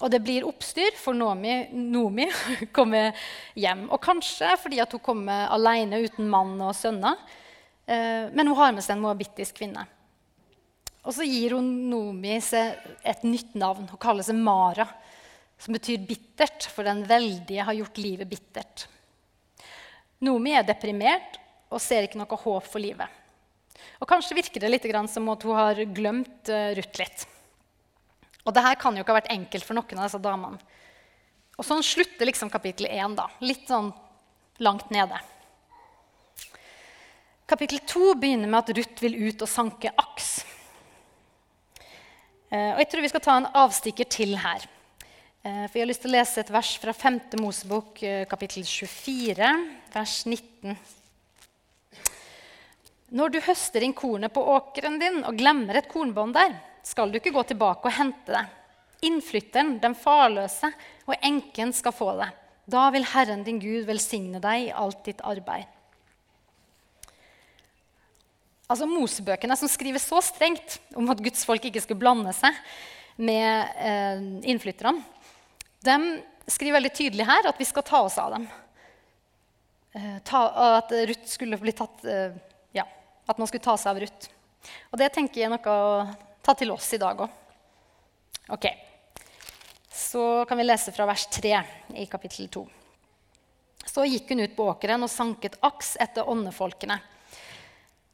Og 0.00 0.10
det 0.10 0.22
blir 0.22 0.46
oppstyr, 0.46 0.94
for 0.98 1.14
Nomi, 1.14 1.68
Nomi 1.72 2.28
kommer 2.76 3.12
hjem. 3.54 3.88
Og 3.90 4.00
kanskje 4.02 4.54
fordi 4.58 4.80
at 4.82 4.92
hun 4.92 5.02
kommer 5.02 5.50
alene 5.50 6.02
uten 6.04 6.30
mann 6.30 6.54
og 6.60 6.74
sønner. 6.74 7.18
Eh, 7.86 8.30
men 8.30 8.46
hun 8.46 8.56
har 8.56 8.72
med 8.72 8.86
seg 8.86 8.96
en 8.96 9.04
moabittisk 9.04 9.58
kvinne. 9.58 9.84
Og 11.02 11.14
så 11.16 11.26
gir 11.26 11.56
hun 11.56 11.68
Nomi 11.90 12.38
seg 12.42 12.78
et 13.02 13.24
nytt 13.26 13.56
navn. 13.58 13.88
Hun 13.90 14.02
kaller 14.02 14.26
seg 14.26 14.38
Mara, 14.38 14.86
som 15.58 15.74
betyr 15.74 16.02
bittert, 16.06 16.66
for 16.70 16.86
den 16.86 17.02
veldige 17.06 17.66
har 17.66 17.78
gjort 17.78 17.98
livet 17.98 18.30
bittert. 18.30 18.86
Nomi 20.22 20.54
er 20.54 20.66
deprimert 20.66 21.38
og 21.72 21.82
ser 21.82 22.06
ikke 22.06 22.20
noe 22.20 22.38
håp 22.38 22.66
for 22.70 22.82
livet. 22.82 23.21
Og 24.02 24.08
Kanskje 24.10 24.36
virker 24.38 24.62
det 24.62 24.70
litt 24.70 24.88
som 25.10 25.28
at 25.32 25.46
hun 25.46 25.56
har 25.56 25.78
glemt 25.94 26.50
uh, 26.50 26.72
Ruth 26.76 26.98
litt. 27.00 27.26
Og 28.44 28.54
det 28.54 28.64
her 28.64 28.78
kan 28.80 28.96
jo 28.96 29.04
ikke 29.04 29.14
ha 29.14 29.20
vært 29.20 29.34
enkelt 29.34 29.66
for 29.66 29.78
noen 29.78 29.98
av 30.00 30.08
disse 30.08 30.22
damene. 30.22 30.58
Og 31.58 31.66
sånn 31.66 31.84
slutter 31.84 32.26
liksom 32.26 32.50
kapittel 32.50 32.88
1, 32.88 33.14
da. 33.18 33.28
Litt 33.44 33.68
sånn 33.70 33.92
langt 34.62 34.90
nede. 34.94 35.18
Kapittel 37.46 37.82
2 37.86 38.14
begynner 38.16 38.48
med 38.48 38.62
at 38.62 38.72
Ruth 38.78 39.04
vil 39.04 39.18
ut 39.28 39.44
og 39.44 39.50
sanke 39.50 39.92
aks. 40.00 40.30
Eh, 42.52 42.72
og 42.74 42.80
jeg 42.80 42.88
tror 42.92 43.04
vi 43.04 43.10
skal 43.12 43.24
ta 43.24 43.36
en 43.38 43.50
avstikker 43.62 44.08
til 44.12 44.34
her. 44.40 44.64
Eh, 45.42 45.66
for 45.66 45.76
jeg 45.76 45.84
har 45.84 45.90
lyst 45.90 46.04
til 46.04 46.12
å 46.12 46.16
lese 46.16 46.42
et 46.42 46.52
vers 46.54 46.72
fra 46.80 46.94
5. 46.96 47.20
Mosebok, 47.40 48.02
eh, 48.02 48.24
kapittel 48.30 48.64
24, 48.64 49.52
vers 49.92 50.16
19. 50.24 50.76
Når 53.12 53.32
du 53.32 53.40
høster 53.44 53.84
inn 53.84 53.94
kornet 53.96 54.32
på 54.32 54.44
åkeren 54.54 54.96
din 55.00 55.20
og 55.26 55.36
glemmer 55.36 55.78
et 55.78 55.90
kornbånd 55.90 56.36
der, 56.36 56.56
skal 56.82 57.12
du 57.12 57.18
ikke 57.20 57.34
gå 57.34 57.44
tilbake 57.50 57.88
og 57.88 57.96
hente 57.98 58.32
det. 58.32 58.46
Innflytteren, 59.06 59.76
den 59.82 59.94
farløse 59.98 60.70
og 61.04 61.14
enken 61.18 61.74
skal 61.76 61.94
få 61.94 62.14
det. 62.22 62.30
Da 62.72 62.88
vil 62.94 63.06
Herren 63.12 63.44
din 63.44 63.60
Gud 63.62 63.86
velsigne 63.88 64.40
deg 64.42 64.68
i 64.68 64.74
alt 64.74 65.04
ditt 65.06 65.22
arbeid 65.26 65.68
altså 68.72 68.88
Mosebøkene, 68.88 69.56
som 69.58 69.70
skriver 69.70 70.02
så 70.02 70.20
strengt 70.24 70.78
om 70.96 71.10
at 71.12 71.20
Guds 71.22 71.44
folk 71.48 71.64
ikke 71.68 71.82
skulle 71.84 72.02
blande 72.02 72.32
seg 72.36 72.56
med 73.20 73.76
eh, 73.76 74.22
innflytterne, 74.48 75.02
de 75.82 75.96
skriver 76.50 76.78
veldig 76.78 76.92
tydelig 76.94 77.26
her 77.26 77.48
at 77.50 77.58
vi 77.58 77.66
skal 77.66 77.84
ta 77.86 78.02
oss 78.06 78.16
av 78.22 78.36
dem. 78.36 78.46
Eh, 79.98 80.16
ta, 80.26 80.42
at 80.78 80.94
Ruth 81.10 81.28
skulle 81.28 81.58
bli 81.60 81.74
tatt 81.76 82.06
eh, 82.08 82.38
at 83.26 83.38
man 83.38 83.48
skulle 83.48 83.64
ta 83.64 83.76
seg 83.78 83.92
av 83.92 84.00
Ruth. 84.02 84.30
Og 84.92 84.98
det 85.00 85.10
tenker 85.14 85.40
jeg 85.40 85.50
er 85.50 85.54
noe 85.54 85.74
å 85.74 86.06
ta 86.42 86.54
til 86.58 86.72
oss 86.74 86.92
i 86.94 87.00
dag 87.02 87.20
òg. 87.24 87.38
Ok. 88.52 88.66
Så 89.92 90.44
kan 90.48 90.58
vi 90.58 90.66
lese 90.66 90.92
fra 90.92 91.06
vers 91.08 91.26
3 91.32 91.54
i 92.02 92.06
kapittel 92.10 92.48
2. 92.52 92.64
Så 93.86 94.04
gikk 94.06 94.30
hun 94.32 94.42
ut 94.44 94.56
på 94.56 94.66
åkeren 94.72 95.04
og 95.04 95.10
sanket 95.10 95.58
aks 95.64 95.96
etter 96.00 96.28
åndefolkene. 96.28 96.98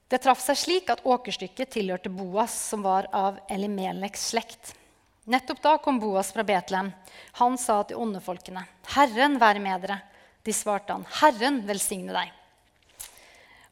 Det 0.08 0.20
traff 0.24 0.40
seg 0.40 0.56
slik 0.56 0.90
at 0.92 1.04
åkerstykket 1.04 1.74
tilhørte 1.74 2.10
Boas, 2.12 2.54
som 2.70 2.82
var 2.82 3.10
av 3.12 3.40
Elimeleks 3.52 4.30
slekt. 4.32 4.72
Nettopp 5.28 5.60
da 5.62 5.74
kom 5.84 5.98
Boas 6.00 6.32
fra 6.32 6.44
Betlehem. 6.48 6.88
Han 7.42 7.58
sa 7.60 7.82
til 7.82 8.00
åndefolkene, 8.00 8.64
'Herren 8.94 9.38
være 9.38 9.60
med 9.60 9.82
dere.' 9.82 10.00
De 10.44 10.52
svarte 10.52 10.92
han, 10.92 11.04
'Herren 11.04 11.60
velsigne 11.66 12.12
deg.' 12.16 12.32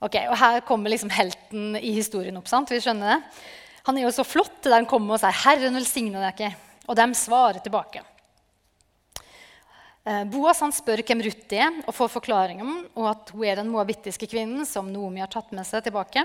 Ok, 0.00 0.18
og 0.28 0.36
Her 0.36 0.60
kommer 0.66 0.92
liksom 0.92 1.10
helten 1.10 1.76
i 1.80 1.94
historien 1.96 2.36
opp. 2.36 2.48
sant? 2.48 2.70
Vi 2.70 2.82
skjønner 2.84 3.16
det. 3.16 3.44
Han 3.86 3.96
er 3.96 4.04
jo 4.04 4.12
så 4.12 4.26
flott 4.26 4.60
der 4.66 4.74
han 4.76 4.86
kommer 4.86 5.14
og 5.14 5.20
sier, 5.20 5.32
'Herren 5.32 5.74
velsigne 5.74 6.20
ikke.' 6.32 6.54
Og 6.88 6.96
de 6.96 7.14
svarer 7.14 7.58
tilbake. 7.58 8.02
Eh, 10.06 10.24
Boas 10.24 10.60
han 10.60 10.70
spør 10.70 11.02
hvem 11.02 11.22
Ruth 11.26 11.54
er, 11.54 11.80
og 11.82 11.94
får 11.94 12.08
forklaringen 12.08 12.86
om 12.94 13.06
at 13.10 13.30
hun 13.34 13.44
er 13.44 13.56
den 13.56 13.72
moabittiske 13.72 14.28
kvinnen 14.30 14.66
som 14.66 14.86
Noomi 14.92 15.18
har 15.18 15.26
tatt 15.32 15.50
med 15.50 15.66
seg 15.66 15.82
tilbake. 15.82 16.22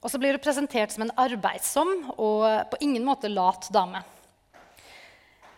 Og 0.00 0.08
så 0.08 0.20
blir 0.20 0.32
hun 0.32 0.40
presentert 0.40 0.92
som 0.92 1.02
en 1.04 1.12
arbeidsom 1.16 1.92
og 2.16 2.70
på 2.70 2.80
ingen 2.80 3.04
måte 3.04 3.28
lat 3.28 3.68
dame. 3.72 4.00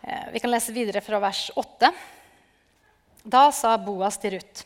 Eh, 0.03 0.31
vi 0.33 0.39
kan 0.39 0.51
lese 0.51 0.75
videre 0.75 1.01
fra 1.01 1.19
vers 1.19 1.49
8. 1.55 1.93
Da 3.23 3.51
sa 3.51 3.77
Boas 3.77 4.17
til 4.17 4.35
Ruth.: 4.35 4.65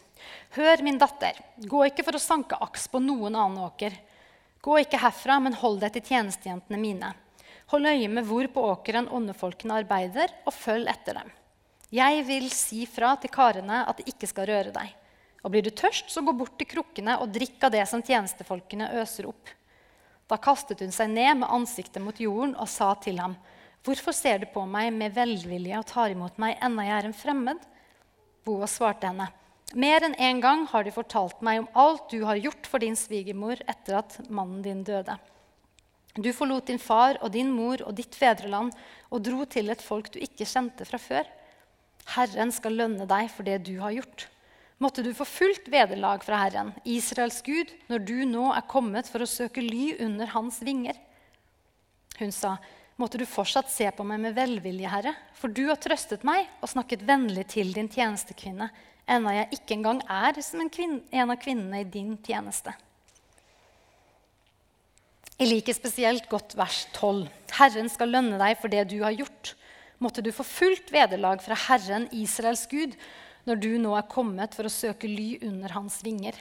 Hør, 0.51 0.81
min 0.83 0.97
datter, 0.99 1.37
gå 1.55 1.85
ikke 1.87 2.03
for 2.03 2.17
å 2.17 2.19
sanke 2.19 2.57
aks 2.59 2.89
på 2.91 2.99
noen 2.99 3.37
annen 3.39 3.61
åker. 3.63 3.93
Gå 4.59 4.81
ikke 4.83 4.99
herfra, 4.99 5.37
men 5.39 5.55
hold 5.55 5.79
deg 5.79 5.93
til 5.95 6.09
tjenestejentene 6.11 6.79
mine. 6.81 7.13
Hold 7.71 7.87
øye 7.87 8.09
med 8.11 8.27
hvor 8.27 8.49
på 8.51 8.65
åkeren 8.73 9.07
åndefolkene 9.07 9.77
arbeider, 9.79 10.33
og 10.43 10.51
følg 10.51 10.91
etter 10.91 11.21
dem. 11.21 11.31
Jeg 11.95 12.27
vil 12.27 12.49
si 12.51 12.83
fra 12.83 13.13
til 13.15 13.31
karene 13.31 13.85
at 13.87 14.01
de 14.01 14.11
ikke 14.11 14.27
skal 14.27 14.49
røre 14.51 14.75
deg. 14.75 14.91
Og 15.41 15.55
blir 15.55 15.63
du 15.63 15.71
tørst, 15.71 16.11
så 16.11 16.19
gå 16.19 16.35
bort 16.35 16.59
til 16.59 16.67
krukkene 16.75 17.15
og 17.23 17.31
drikk 17.31 17.63
av 17.63 17.71
det 17.73 17.87
som 17.87 18.03
tjenestefolkene 18.03 18.91
øser 18.99 19.31
opp. 19.31 19.55
Da 20.27 20.35
kastet 20.35 20.83
hun 20.83 20.91
seg 20.91 21.15
ned 21.15 21.41
med 21.41 21.51
ansiktet 21.51 22.03
mot 22.03 22.19
jorden 22.19 22.57
og 22.59 22.67
sa 22.71 22.91
til 22.99 23.23
ham, 23.23 23.39
Hvorfor 23.81 24.13
ser 24.13 24.43
du 24.43 24.51
på 24.51 24.61
meg 24.69 24.91
med 24.93 25.15
velvilje 25.15 25.79
og 25.79 25.87
tar 25.89 26.11
imot 26.13 26.35
meg 26.43 26.59
enda 26.61 26.83
jeg 26.85 26.99
er 26.99 27.07
en 27.07 27.17
fremmed? 27.17 27.63
Boas 28.45 28.75
svarte 28.77 29.09
henne. 29.09 29.31
Mer 29.73 30.03
enn 30.03 30.17
én 30.17 30.35
en 30.35 30.41
gang 30.43 30.63
har 30.67 30.83
de 30.83 30.91
fortalt 30.91 31.41
meg 31.45 31.61
om 31.61 31.67
alt 31.79 32.09
du 32.11 32.23
har 32.27 32.39
gjort 32.39 32.67
for 32.67 32.83
din 32.83 32.97
svigermor 32.99 33.61
etter 33.71 34.01
at 34.01 34.17
mannen 34.29 34.61
din 34.65 34.83
døde. 34.83 35.15
Du 36.19 36.27
forlot 36.35 36.67
din 36.67 36.81
far 36.81 37.15
og 37.23 37.31
din 37.31 37.53
mor 37.55 37.79
og 37.85 37.95
ditt 37.95 38.15
fedreland 38.19 38.73
og 39.09 39.23
dro 39.23 39.45
til 39.45 39.71
et 39.71 39.81
folk 39.83 40.11
du 40.11 40.19
ikke 40.19 40.47
kjente 40.49 40.87
fra 40.87 40.99
før. 40.99 41.29
Herren 42.17 42.51
skal 42.51 42.75
lønne 42.75 43.07
deg 43.07 43.31
for 43.31 43.47
det 43.47 43.61
du 43.63 43.77
har 43.79 43.95
gjort. 43.95 44.27
Måtte 44.81 45.05
du 45.05 45.13
få 45.15 45.23
fullt 45.29 45.69
vederlag 45.71 46.23
fra 46.25 46.41
Herren, 46.41 46.73
Israels 46.83 47.39
Gud, 47.45 47.71
når 47.87 48.03
du 48.03 48.17
nå 48.25 48.49
er 48.51 48.67
kommet 48.67 49.07
for 49.07 49.23
å 49.23 49.29
søke 49.29 49.63
ly 49.63 49.93
under 50.01 50.33
hans 50.33 50.59
vinger. 50.65 50.97
Hun 52.19 52.33
sa, 52.35 52.57
Måtte 52.99 53.17
du 53.17 53.23
fortsatt 53.25 53.71
se 53.71 53.87
på 53.95 54.03
meg 54.05 54.19
med 54.21 54.35
velvilje, 54.37 54.89
Herre, 54.91 55.13
for 55.33 55.49
du 55.49 55.63
har 55.71 55.79
trøstet 55.81 56.25
meg 56.27 56.45
og 56.61 56.69
snakket 56.69 57.01
vennlig 57.07 57.47
til 57.49 57.71
din 57.73 57.87
tjenestekvinne, 57.89 58.67
enda 59.11 59.33
jeg 59.35 59.59
ikke 59.59 59.75
engang 59.77 59.99
er 60.07 60.39
som 60.45 60.63
en, 60.63 60.71
kvinne, 60.71 61.01
en 61.11 61.33
av 61.33 61.39
kvinnene 61.41 61.83
i 61.83 61.87
din 61.87 62.15
tjeneste. 62.25 62.73
Jeg 65.41 65.49
liker 65.49 65.73
spesielt 65.73 66.27
godt 66.29 66.53
vers 66.53 66.83
12. 66.93 67.25
Herren 67.57 67.89
skal 67.89 68.11
lønne 68.13 68.37
deg 68.37 68.59
for 68.61 68.69
det 68.69 68.85
du 68.91 68.99
har 69.01 69.15
gjort. 69.15 69.55
Måtte 70.01 70.21
du 70.21 70.29
få 70.33 70.45
fullt 70.45 70.91
vederlag 70.93 71.41
fra 71.41 71.57
Herren, 71.67 72.07
Israels 72.13 72.67
Gud, 72.69 72.93
når 73.49 73.57
du 73.61 73.71
nå 73.81 73.95
er 73.97 74.09
kommet 74.09 74.53
for 74.57 74.69
å 74.69 74.73
søke 74.73 75.09
ly 75.09 75.39
under 75.47 75.73
hans 75.73 75.99
vinger. 76.05 76.37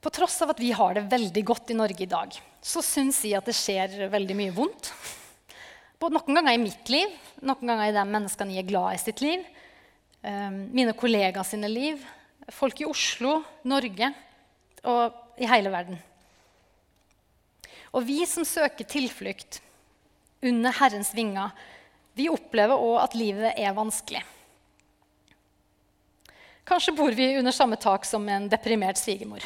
På 0.00 0.10
tross 0.10 0.38
av 0.42 0.54
at 0.54 0.60
vi 0.62 0.72
har 0.74 0.96
det 0.96 1.06
veldig 1.12 1.42
godt 1.46 1.70
i 1.70 1.78
Norge 1.78 2.06
i 2.06 2.10
dag, 2.10 2.34
så 2.58 2.82
syns 2.82 3.20
jeg 3.22 3.36
at 3.38 3.46
det 3.46 3.54
skjer 3.56 4.08
veldig 4.10 4.36
mye 4.38 4.54
vondt. 4.56 4.90
Både 6.00 6.16
noen 6.16 6.38
ganger 6.40 6.56
i 6.56 6.62
mitt 6.62 6.90
liv, 6.90 7.12
noen 7.44 7.70
ganger 7.70 7.90
i 7.90 7.96
de 7.96 8.04
menneskene 8.08 8.54
jeg 8.56 8.64
er 8.64 8.70
glad 8.70 8.96
i 8.96 9.02
sitt 9.02 9.20
liv. 9.22 9.44
Ehm, 10.22 10.68
mine 10.72 10.92
kollegaer 10.92 11.46
sine 11.46 11.68
liv. 11.70 12.02
Folk 12.52 12.80
i 12.82 12.88
Oslo, 12.88 13.40
Norge 13.68 14.12
og 14.84 15.40
i 15.40 15.48
hele 15.48 15.72
verden. 15.72 15.98
Og 17.94 18.04
vi 18.06 18.20
som 18.28 18.44
søker 18.46 18.86
tilflukt 18.86 19.60
under 20.46 20.74
Herrens 20.76 21.12
vinger, 21.14 21.50
vi 22.14 22.28
opplever 22.30 22.78
òg 22.78 22.98
at 23.02 23.16
livet 23.18 23.56
er 23.56 23.74
vanskelig. 23.76 24.22
Kanskje 26.68 26.94
bor 26.94 27.14
vi 27.16 27.32
under 27.38 27.54
samme 27.54 27.78
tak 27.80 28.04
som 28.06 28.28
en 28.28 28.46
deprimert 28.50 29.00
svigermor. 29.00 29.42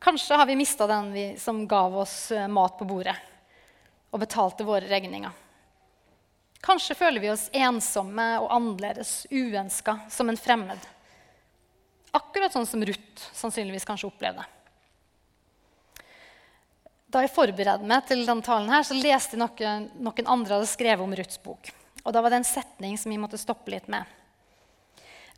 Kanskje 0.00 0.38
har 0.38 0.46
vi 0.46 0.56
mista 0.56 0.86
den 0.86 1.10
vi, 1.12 1.26
som 1.36 1.66
gav 1.68 1.96
oss 1.98 2.30
eh, 2.30 2.46
mat 2.48 2.78
på 2.78 2.86
bordet 2.88 3.16
og 4.08 4.22
betalte 4.22 4.64
våre 4.64 4.86
regninger. 4.88 5.34
Kanskje 6.64 6.96
føler 6.98 7.22
vi 7.22 7.30
oss 7.30 7.46
ensomme 7.54 8.26
og 8.42 8.50
annerledes, 8.54 9.26
uønska, 9.30 10.00
som 10.10 10.30
en 10.30 10.40
fremmed. 10.40 10.86
Akkurat 12.16 12.54
sånn 12.54 12.66
som 12.66 12.82
Ruth 12.82 13.28
sannsynligvis 13.36 13.86
kanskje 13.86 14.08
opplevde. 14.10 14.46
Da 17.08 17.22
jeg 17.24 17.32
forberedte 17.32 17.88
meg 17.88 18.04
til 18.08 18.26
denne 18.26 18.44
talen, 18.44 18.68
her, 18.72 18.84
så 18.84 18.96
leste 18.96 19.36
jeg 19.36 19.40
noen, 19.40 19.88
noen 20.04 20.28
andre 20.28 20.58
hadde 20.58 20.68
skrevet 20.68 21.04
om 21.04 21.14
Ruths 21.16 21.40
bok. 21.40 21.70
Og 22.04 22.12
Da 22.12 22.20
var 22.24 22.32
det 22.32 22.42
en 22.42 22.48
setning 22.48 22.98
som 23.00 23.12
jeg 23.12 23.20
måtte 23.22 23.40
stoppe 23.40 23.72
litt 23.72 23.88
med. 23.88 24.04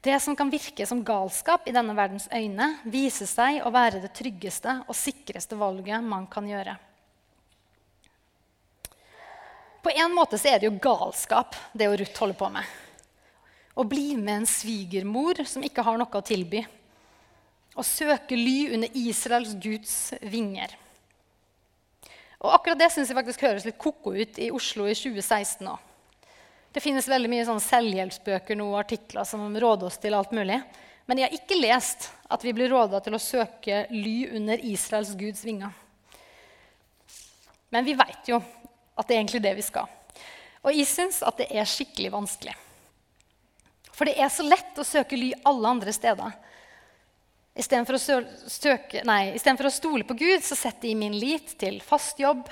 Det 0.00 0.16
som 0.22 0.34
kan 0.36 0.50
virke 0.50 0.86
som 0.88 1.02
galskap 1.04 1.66
i 1.68 1.74
denne 1.76 1.94
verdens 1.94 2.26
øyne, 2.32 2.72
viser 2.88 3.28
seg 3.28 3.60
å 3.60 3.72
være 3.74 4.00
det 4.00 4.14
tryggeste 4.16 4.78
og 4.86 4.96
sikreste 4.96 5.58
valget 5.60 6.00
man 6.02 6.24
kan 6.30 6.48
gjøre. 6.48 6.78
På 9.82 9.90
en 9.90 10.12
måte 10.14 10.38
så 10.38 10.52
er 10.52 10.60
det 10.60 10.68
jo 10.68 10.78
galskap, 10.82 11.56
det 11.72 11.88
å 11.88 11.96
Ruth 11.96 12.20
holder 12.20 12.36
på 12.36 12.50
med. 12.52 12.76
Å 13.74 13.86
bli 13.88 14.12
med 14.18 14.42
en 14.42 14.48
svigermor 14.48 15.40
som 15.48 15.64
ikke 15.64 15.84
har 15.86 15.96
noe 16.00 16.20
å 16.20 16.26
tilby. 16.26 16.60
Å 17.78 17.84
søke 17.86 18.36
ly 18.36 18.74
under 18.74 18.96
Israels 18.98 19.54
Guds 19.62 20.12
vinger. 20.20 20.74
Og 22.40 22.52
akkurat 22.54 22.80
det 22.80 22.90
syns 22.92 23.10
jeg 23.12 23.16
faktisk 23.16 23.44
høres 23.44 23.66
litt 23.68 23.78
ko-ko 23.80 24.12
ut 24.16 24.40
i 24.40 24.50
Oslo 24.52 24.88
i 24.88 24.96
2016 24.96 25.68
òg. 25.68 25.86
Det 26.70 26.82
finnes 26.82 27.08
veldig 27.10 27.28
mye 27.32 27.46
sånn 27.48 27.62
selvhjelpsbøker 27.62 28.58
nå, 28.58 28.68
artikler 28.78 29.26
som 29.26 29.48
råder 29.58 29.88
oss 29.88 29.98
til 29.98 30.14
alt 30.14 30.30
mulig. 30.36 30.60
Men 31.10 31.18
jeg 31.18 31.26
har 31.26 31.40
ikke 31.40 31.58
lest 31.58 32.06
at 32.30 32.44
vi 32.46 32.52
blir 32.54 32.70
råda 32.70 33.00
til 33.02 33.16
å 33.16 33.22
søke 33.22 33.82
ly 33.90 34.28
under 34.38 34.60
Israels 34.62 35.10
Guds 35.18 35.42
vinger. 35.42 35.72
Men 37.74 37.86
vi 37.86 37.96
veit 37.98 38.30
jo 38.30 38.38
at 39.00 39.08
det 39.08 39.16
er 39.16 39.22
egentlig 39.22 39.42
det 39.44 39.56
vi 39.58 39.64
skal. 39.64 39.88
Og 40.60 40.76
jeg 40.76 40.88
syns 40.88 41.22
at 41.24 41.40
det 41.40 41.48
er 41.56 41.68
skikkelig 41.68 42.12
vanskelig. 42.12 42.54
For 43.96 44.08
det 44.08 44.16
er 44.20 44.30
så 44.32 44.44
lett 44.44 44.78
å 44.80 44.86
søke 44.86 45.18
ly 45.18 45.32
alle 45.48 45.74
andre 45.74 45.92
steder. 45.92 46.36
Istedenfor 47.60 47.98
å, 47.98 48.00
søke, 48.48 49.02
nei, 49.04 49.34
å 49.36 49.72
stole 49.72 50.06
på 50.08 50.16
Gud 50.16 50.44
så 50.46 50.56
setter 50.56 50.88
jeg 50.88 50.96
min 51.00 51.16
lit 51.18 51.56
til 51.60 51.80
fast 51.84 52.20
jobb, 52.22 52.46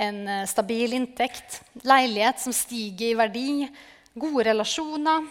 en 0.00 0.20
eh, 0.24 0.46
stabil 0.48 0.94
inntekt, 0.96 1.60
leilighet 1.84 2.40
som 2.40 2.54
stiger 2.56 3.10
i 3.10 3.18
verdi, 3.18 3.50
gode 4.14 4.46
relasjoner, 4.48 5.26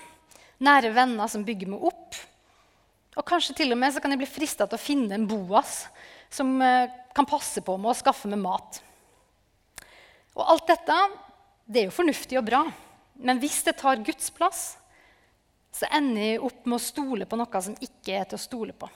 nære 0.61 0.91
venner 0.93 1.31
som 1.31 1.45
bygger 1.47 1.71
meg 1.71 1.87
opp. 1.89 2.19
Og 3.17 3.25
kanskje 3.25 3.55
til 3.57 3.73
og 3.73 3.79
med 3.81 3.95
så 3.95 4.03
kan 4.03 4.13
jeg 4.13 4.21
bli 4.21 4.29
frista 4.29 4.67
til 4.67 4.77
å 4.77 4.83
finne 4.83 5.17
en 5.17 5.25
Boas 5.29 5.87
som 6.29 6.59
eh, 6.61 6.91
kan 7.15 7.27
passe 7.27 7.63
på 7.65 7.79
meg 7.79 7.95
og 7.95 7.99
skaffe 8.03 8.29
meg 8.29 8.43
mat. 8.43 8.83
Og 10.37 10.45
alt 10.45 10.67
dette 10.69 10.99
det 11.69 11.83
er 11.83 11.89
jo 11.89 11.93
fornuftig 11.93 12.39
og 12.39 12.47
bra. 12.47 12.63
Men 13.21 13.41
hvis 13.41 13.61
det 13.67 13.77
tar 13.81 14.01
Guds 14.05 14.31
plass, 14.33 14.61
så 15.75 15.89
ender 15.93 16.23
jeg 16.23 16.43
opp 16.47 16.65
med 16.65 16.79
å 16.79 16.81
stole 16.81 17.27
på 17.29 17.37
noe 17.37 17.61
som 17.61 17.77
ikke 17.77 18.15
er 18.17 18.25
til 18.29 18.39
å 18.39 18.41
stole 18.41 18.73
på. 18.73 18.89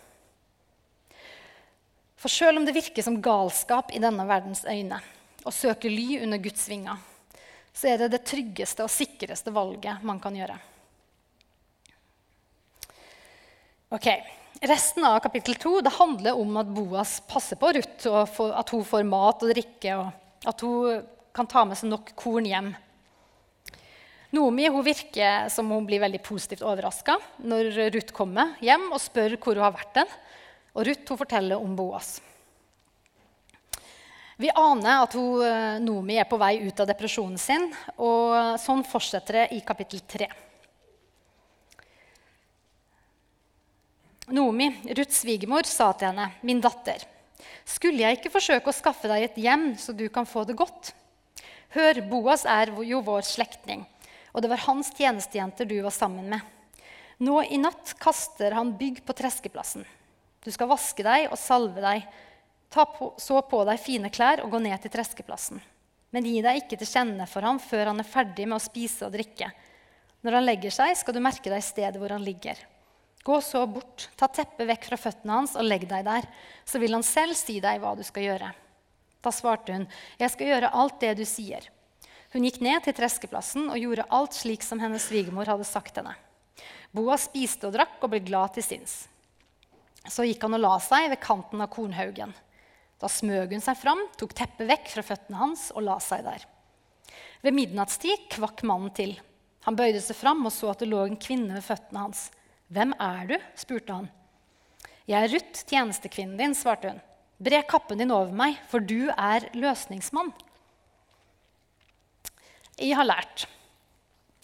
For 2.17 2.32
selv 2.32 2.62
om 2.62 2.65
det 2.65 2.76
virker 2.76 3.06
som 3.06 3.19
galskap 3.22 3.91
i 3.93 4.02
denne 4.02 4.26
verdens 4.26 4.63
øyne, 4.65 5.02
og 5.43 5.54
søke 5.54 5.91
ly 5.91 6.22
under 6.24 6.39
Guds 6.41 6.63
vinger, 6.72 6.98
så 7.76 7.89
er 7.91 8.00
det 8.00 8.13
det 8.13 8.24
tryggeste 8.30 8.86
og 8.86 8.93
sikreste 8.93 9.52
valget 9.54 10.06
man 10.08 10.22
kan 10.24 10.38
gjøre. 10.38 10.56
Ok, 13.93 14.08
Resten 14.63 15.04
av 15.04 15.17
kapittel 15.19 15.58
2 15.60 15.82
handler 15.98 16.38
om 16.39 16.56
at 16.62 16.69
Boas 16.72 17.17
passer 17.28 17.60
på 17.60 17.74
Ruth, 17.76 18.08
og 18.08 18.38
at 18.56 18.69
hun 18.72 18.86
får 18.88 19.04
mat 19.04 19.43
og 19.43 19.52
drikke, 19.52 19.98
og 20.00 20.48
at 20.48 20.63
hun 20.63 21.02
kan 21.34 21.50
ta 21.50 21.65
med 21.65 21.80
seg 21.80 21.89
nok 21.91 22.13
korn 22.19 22.48
hjem. 22.48 22.74
Noomi 24.34 24.65
virker 24.86 25.50
som 25.54 25.69
hun 25.69 25.86
blir 25.86 26.02
veldig 26.02 26.22
positivt 26.26 26.63
overraska 26.65 27.19
når 27.46 27.91
Ruth 27.93 28.13
kommer 28.17 28.56
hjem 28.65 28.88
og 28.89 29.02
spør 29.02 29.38
hvor 29.38 29.58
hun 29.58 29.65
har 29.65 29.76
vært. 29.76 29.93
den. 29.93 30.13
Og 30.74 30.88
Ruth 30.88 31.17
forteller 31.17 31.62
om 31.62 31.76
Boas. 31.78 32.15
Vi 34.41 34.50
aner 34.50 35.04
at 35.04 35.13
hun, 35.13 35.43
Noomi 35.43 35.84
Nomi 35.86 36.15
er 36.17 36.26
på 36.26 36.39
vei 36.41 36.56
ut 36.65 36.80
av 36.82 36.89
depresjonen 36.89 37.38
sin, 37.38 37.67
og 38.02 38.58
sånn 38.60 38.82
fortsetter 38.89 39.38
det 39.38 39.43
i 39.54 39.62
kapittel 39.62 40.02
3. 40.02 40.28
Nomi, 44.34 44.72
Ruths 44.98 45.22
svigermor, 45.22 45.67
sa 45.69 45.91
til 45.93 46.10
henne, 46.10 46.32
'Min 46.41 46.62
datter, 46.62 47.06
skulle 47.65 48.02
jeg 48.02 48.17
ikke 48.17 48.34
forsøke 48.34 48.72
å 48.72 48.74
skaffe 48.74 49.08
deg 49.08 49.24
et 49.24 49.38
hjem 49.38 49.76
så 49.78 49.93
du 49.93 50.10
kan 50.10 50.26
få 50.26 50.48
det 50.48 50.58
godt?' 50.58 50.93
Hør, 51.74 52.02
Boas 52.06 52.44
er 52.46 52.70
jo 52.86 53.02
vår 53.06 53.26
slektning, 53.26 53.86
og 54.34 54.44
det 54.44 54.52
var 54.52 54.66
hans 54.68 54.92
tjenestejenter 54.94 55.66
du 55.70 55.80
var 55.82 55.94
sammen 55.94 56.28
med. 56.30 56.42
Nå 57.24 57.40
i 57.46 57.58
natt 57.62 57.96
kaster 58.02 58.54
han 58.54 58.76
bygg 58.78 59.02
på 59.08 59.16
treskeplassen. 59.18 59.86
Du 60.44 60.52
skal 60.52 60.70
vaske 60.70 61.06
deg 61.06 61.32
og 61.32 61.40
salve 61.40 61.82
deg 61.82 62.06
Ta 62.74 62.86
på, 62.86 63.12
så 63.22 63.38
på 63.46 63.60
deg 63.70 63.78
fine 63.78 64.10
klær 64.10 64.42
og 64.42 64.50
gå 64.50 64.60
ned 64.64 64.82
til 64.82 64.90
treskeplassen. 64.96 65.60
Men 66.10 66.26
gi 66.26 66.40
deg 66.42 66.64
ikke 66.64 66.80
til 66.82 66.90
kjenne 66.90 67.28
for 67.30 67.46
ham 67.46 67.60
før 67.62 67.92
han 67.92 68.02
er 68.02 68.08
ferdig 68.10 68.48
med 68.48 68.58
å 68.58 68.64
spise 68.64 69.06
og 69.06 69.14
drikke. 69.14 69.52
Når 70.26 70.38
han 70.40 70.48
legger 70.48 70.74
seg, 70.74 70.96
skal 70.98 71.14
du 71.14 71.22
merke 71.22 71.54
deg 71.54 71.62
stedet 71.62 72.02
hvor 72.02 72.16
han 72.16 72.26
ligger. 72.26 72.58
Gå 73.22 73.38
så 73.46 73.62
bort, 73.70 74.08
ta 74.18 74.26
teppet 74.26 74.66
vekk 74.72 74.90
fra 74.90 75.00
føttene 75.04 75.38
hans 75.38 75.54
og 75.54 75.68
legg 75.68 75.86
deg 75.86 76.02
der. 76.08 76.26
Så 76.66 76.82
vil 76.82 76.98
han 76.98 77.06
selv 77.06 77.38
si 77.38 77.60
deg 77.62 77.78
hva 77.84 77.94
du 77.94 78.02
skal 78.08 78.26
gjøre. 78.26 78.50
Da 79.24 79.32
svarte 79.32 79.76
hun, 79.76 79.88
jeg 80.20 80.34
skal 80.34 80.52
gjøre 80.52 80.74
alt 80.76 81.00
det 81.02 81.16
du 81.22 81.24
sier. 81.28 81.70
Hun 82.34 82.46
gikk 82.48 82.60
ned 82.66 82.84
til 82.84 82.96
treskeplassen 82.98 83.70
og 83.70 83.80
gjorde 83.80 84.08
alt 84.12 84.36
slik 84.36 84.66
som 84.66 84.82
hennes 84.82 85.06
svigermor 85.08 85.48
hadde 85.48 85.68
sagt 85.70 86.00
henne. 86.00 86.16
Boas 86.94 87.28
spiste 87.30 87.70
og 87.70 87.76
drakk 87.76 88.02
og 88.02 88.12
ble 88.14 88.22
glad 88.26 88.56
til 88.56 88.66
sinns. 88.66 88.96
Så 90.10 90.26
gikk 90.28 90.44
han 90.44 90.58
og 90.58 90.64
la 90.64 90.74
seg 90.84 91.12
ved 91.14 91.22
kanten 91.24 91.62
av 91.64 91.72
kornhaugen. 91.72 92.34
Da 93.00 93.10
smøg 93.10 93.54
hun 93.56 93.64
seg 93.64 93.78
fram, 93.80 94.02
tok 94.20 94.36
teppet 94.36 94.68
vekk 94.70 94.90
fra 94.96 95.06
føttene 95.06 95.40
hans 95.40 95.70
og 95.74 95.86
la 95.88 96.00
seg 96.04 96.26
der. 96.26 96.44
Ved 97.44 97.56
midnattstid 97.56 98.28
kvakk 98.34 98.66
mannen 98.68 98.92
til. 98.96 99.16
Han 99.68 99.78
bøyde 99.80 100.02
seg 100.04 100.18
fram 100.20 100.44
og 100.44 100.54
så 100.56 100.74
at 100.74 100.84
det 100.84 100.90
lå 100.92 101.06
en 101.06 101.20
kvinne 101.20 101.56
ved 101.56 101.66
føttene 101.66 102.08
hans. 102.08 102.28
'Hvem 102.74 102.94
er 103.00 103.26
du?' 103.30 103.42
spurte 103.56 103.94
han. 103.94 104.10
'Jeg 105.06 105.20
er 105.24 105.34
Ruth, 105.36 105.66
tjenestekvinnen 105.70 106.40
din', 106.40 106.56
svarte 106.58 106.90
hun. 106.90 107.02
'Bre 107.39 107.63
kappen 107.67 107.98
din 107.98 108.12
over 108.13 108.32
meg, 108.32 108.60
for 108.69 108.80
du 108.80 109.10
er 109.10 109.50
løsningsmann.' 109.54 110.34
Jeg 112.78 112.96
har 112.98 113.06
lært 113.06 113.46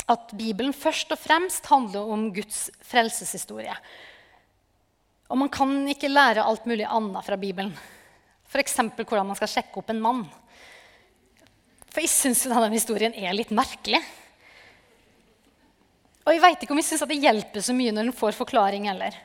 at 0.10 0.34
Bibelen 0.38 0.74
først 0.74 1.12
og 1.14 1.20
fremst 1.22 1.66
handler 1.70 2.10
om 2.14 2.30
Guds 2.34 2.70
frelseshistorie. 2.86 3.76
Og 5.30 5.38
man 5.38 5.50
kan 5.54 5.72
ikke 5.90 6.10
lære 6.10 6.46
alt 6.46 6.66
mulig 6.70 6.88
annet 6.90 7.26
fra 7.26 7.38
Bibelen. 7.38 7.74
F.eks. 8.50 8.80
hvordan 8.98 9.28
man 9.30 9.38
skal 9.38 9.52
sjekke 9.52 9.82
opp 9.82 9.92
en 9.94 10.02
mann. 10.02 10.24
For 11.90 12.02
jeg 12.02 12.10
syns 12.10 12.48
denne 12.50 12.72
historien 12.74 13.14
er 13.14 13.36
litt 13.38 13.54
merkelig. 13.54 14.02
Og 16.30 16.36
jeg 16.36 16.44
veit 16.44 16.62
ikke 16.62 16.76
om 16.76 16.78
jeg 16.78 16.86
syns 16.86 17.08
det 17.10 17.24
hjelper 17.24 17.64
så 17.66 17.74
mye 17.74 17.90
når 17.90 18.12
en 18.12 18.14
får 18.14 18.36
forklaring 18.38 18.84
heller. 18.86 19.16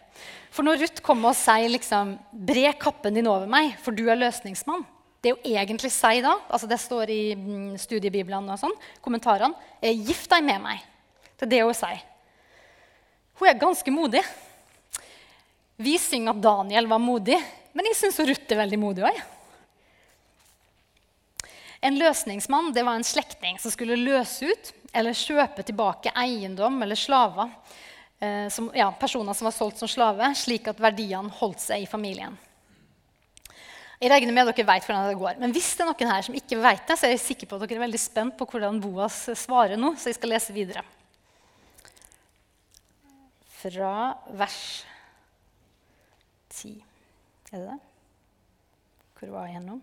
For 0.49 0.65
når 0.65 0.79
Ruth 0.81 1.03
kommer 1.05 1.35
og 1.35 1.37
sier 1.37 1.69
liksom, 1.69 2.15
'Bre 2.33 2.73
kappen 2.81 3.13
din 3.13 3.29
over 3.29 3.45
meg, 3.45 3.75
for 3.77 3.93
du 3.93 4.09
er 4.09 4.17
løsningsmann', 4.17 4.87
det 5.21 5.29
er 5.29 5.35
jo 5.37 5.53
egentlig 5.53 5.91
sier 5.93 6.23
da, 6.25 6.39
altså 6.49 6.67
det 6.67 6.79
står 6.81 7.11
i 7.13 7.35
mm, 7.37 7.77
studiebiblene 7.77 8.53
og 8.55 8.61
sånn, 8.61 8.73
kommentarene, 9.05 9.53
er 9.83 9.93
'gift 9.93 10.31
deg 10.33 10.45
med 10.49 10.63
meg'. 10.65 10.81
Det 11.37 11.45
er 11.45 11.53
det 11.53 11.61
hun 11.61 11.77
sier. 11.77 12.01
Hun 13.37 13.49
er 13.49 13.61
ganske 13.61 13.91
modig. 13.93 14.25
Vi 15.77 15.99
synger 15.99 16.33
at 16.33 16.41
Daniel 16.41 16.89
var 16.89 17.03
modig, 17.05 17.37
men 17.75 17.85
jeg 17.85 17.99
syns 18.01 18.21
Ruth 18.25 18.49
er 18.49 18.63
veldig 18.63 18.81
modig 18.81 19.05
òg. 19.05 19.21
En 21.83 21.99
løsningsmann 22.01 22.73
det 22.73 22.85
var 22.87 22.97
en 22.97 23.05
slektning 23.05 23.61
som 23.61 23.71
skulle 23.71 24.01
løse 24.01 24.49
ut 24.49 24.73
eller 24.95 25.17
kjøpe 25.19 25.65
tilbake 25.67 26.13
eiendom 26.17 26.81
eller 26.85 26.99
slaver. 26.99 27.53
Eh, 28.19 28.49
som, 28.49 28.71
ja, 28.75 28.89
personer 28.99 29.35
som 29.35 29.49
var 29.49 29.55
solgt 29.57 29.83
som 29.83 29.91
slave, 29.91 30.31
slik 30.39 30.69
at 30.71 30.81
verdiene 30.81 31.33
holdt 31.41 31.63
seg 31.65 31.85
i 31.85 31.91
familien. 31.91 32.37
Jeg 34.01 34.11
regner 34.11 34.35
med 34.37 34.51
at 34.51 34.59
dere 34.59 34.69
vet 34.69 34.87
hvordan 34.87 35.09
det 35.09 35.21
går. 35.21 35.39
Men 35.41 35.55
hvis 35.55 35.71
det 35.75 35.85
er 35.85 35.89
noen 35.89 36.13
her 36.13 36.27
som 36.27 36.37
ikke 36.37 36.61
vet 36.61 36.83
det, 36.89 36.97
så 36.99 37.07
er 37.09 37.15
jeg 37.15 37.25
sikker 37.25 37.49
på 37.49 37.57
at 37.57 37.65
dere 37.65 37.79
er 37.79 37.87
veldig 37.87 38.01
spent 38.03 38.37
på 38.39 38.47
hvordan 38.51 38.81
Boas 38.83 39.23
svarer 39.39 39.81
nå, 39.81 39.95
så 39.97 40.11
jeg 40.11 40.19
skal 40.19 40.35
lese 40.35 40.57
videre. 40.57 40.85
Fra 43.63 43.95
vers 44.37 44.61
10. 46.53 46.77
Er 47.51 47.57
det 47.57 47.67
det? 47.71 47.81
Hvor 49.19 49.33
var 49.39 49.49
jeg 49.49 49.65
nå? 49.65 49.79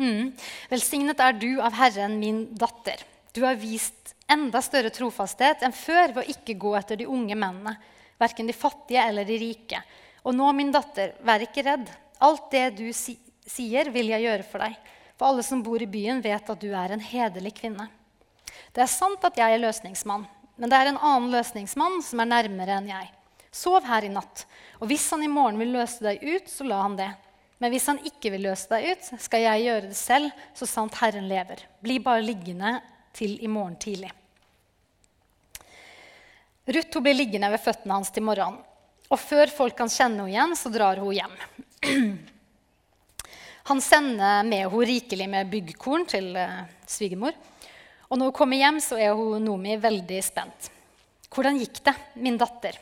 Mm. 0.00 0.32
Velsignet 0.70 1.20
er 1.22 1.36
du 1.38 1.50
av 1.62 1.74
Herren, 1.78 2.18
min 2.18 2.46
datter. 2.58 3.02
Du 3.34 3.42
har 3.44 3.58
vist 3.58 4.14
enda 4.30 4.62
større 4.62 4.90
trofasthet 4.94 5.62
enn 5.66 5.74
før 5.74 6.14
ved 6.14 6.22
å 6.24 6.32
ikke 6.34 6.56
gå 6.58 6.72
etter 6.78 6.98
de 6.98 7.08
unge 7.10 7.36
mennene, 7.36 7.76
verken 8.18 8.48
de 8.48 8.56
fattige 8.56 9.02
eller 9.04 9.26
de 9.28 9.38
rike. 9.38 9.80
Og 10.24 10.34
nå, 10.34 10.48
min 10.56 10.72
datter, 10.74 11.14
vær 11.26 11.44
ikke 11.44 11.64
redd. 11.66 11.90
Alt 12.24 12.50
det 12.54 12.68
du 12.78 12.86
si 12.96 13.18
sier, 13.44 13.90
vil 13.92 14.08
jeg 14.08 14.24
gjøre 14.24 14.46
for 14.48 14.64
deg. 14.64 14.76
For 15.18 15.28
alle 15.28 15.42
som 15.46 15.62
bor 15.62 15.82
i 15.82 15.90
byen, 15.90 16.22
vet 16.24 16.48
at 16.50 16.62
du 16.62 16.70
er 16.72 16.94
en 16.94 17.02
hederlig 17.02 17.52
kvinne. 17.58 17.90
Det 18.74 18.82
er 18.82 18.90
sant 18.90 19.22
at 19.26 19.36
jeg 19.38 19.54
er 19.54 19.62
løsningsmann, 19.62 20.24
men 20.56 20.70
det 20.70 20.78
er 20.78 20.90
en 20.90 21.00
annen 21.02 21.28
løsningsmann 21.34 22.00
som 22.02 22.22
er 22.22 22.30
nærmere 22.30 22.78
enn 22.78 22.88
jeg. 22.90 23.10
Sov 23.54 23.84
her 23.86 24.06
i 24.06 24.10
natt, 24.10 24.46
og 24.80 24.88
hvis 24.90 25.04
han 25.12 25.22
i 25.22 25.30
morgen 25.30 25.60
vil 25.60 25.74
løse 25.76 26.02
deg 26.02 26.24
ut, 26.24 26.48
så 26.50 26.66
la 26.66 26.80
han 26.82 26.96
det. 26.98 27.10
Men 27.62 27.72
hvis 27.72 27.86
han 27.88 28.00
ikke 28.02 28.32
vil 28.34 28.46
løse 28.48 28.68
deg 28.72 28.90
ut, 28.92 29.08
skal 29.22 29.44
jeg 29.44 29.64
gjøre 29.68 29.88
det 29.88 29.98
selv, 29.98 30.44
så 30.56 30.68
sant 30.68 30.98
Herren 31.00 31.28
lever. 31.30 31.62
Bli 31.84 32.00
bare 32.02 32.24
liggende 32.24 32.76
til 33.14 33.36
i 33.44 33.50
morgen 33.50 33.76
tidlig. 33.80 34.10
Ruth 36.64 37.00
blir 37.04 37.16
liggende 37.16 37.50
ved 37.52 37.60
føttene 37.60 37.98
hans 37.98 38.12
til 38.12 38.24
morgenen. 38.24 38.60
Og 39.12 39.20
før 39.20 39.50
folk 39.52 39.76
kan 39.78 39.90
kjenne 39.92 40.24
henne 40.24 40.32
igjen, 40.32 40.54
så 40.56 40.72
drar 40.72 41.00
hun 41.02 41.12
hjem. 41.14 41.34
Han 43.68 43.80
sender 43.80 44.42
med 44.44 44.64
henne 44.64 44.86
rikelig 44.88 45.26
med 45.30 45.50
byggkorn 45.52 46.06
til 46.08 46.32
uh, 46.36 46.64
svigermor. 46.88 47.36
Og 48.10 48.18
når 48.18 48.28
hun 48.28 48.36
kommer 48.36 48.60
hjem, 48.60 48.80
så 48.84 48.98
er 49.00 49.14
hun 49.16 49.44
Nomi 49.44 49.76
veldig 49.80 50.20
spent. 50.24 50.70
'Hvordan 51.34 51.58
gikk 51.58 51.80
det, 51.84 51.94
min 52.14 52.36
datter?' 52.38 52.76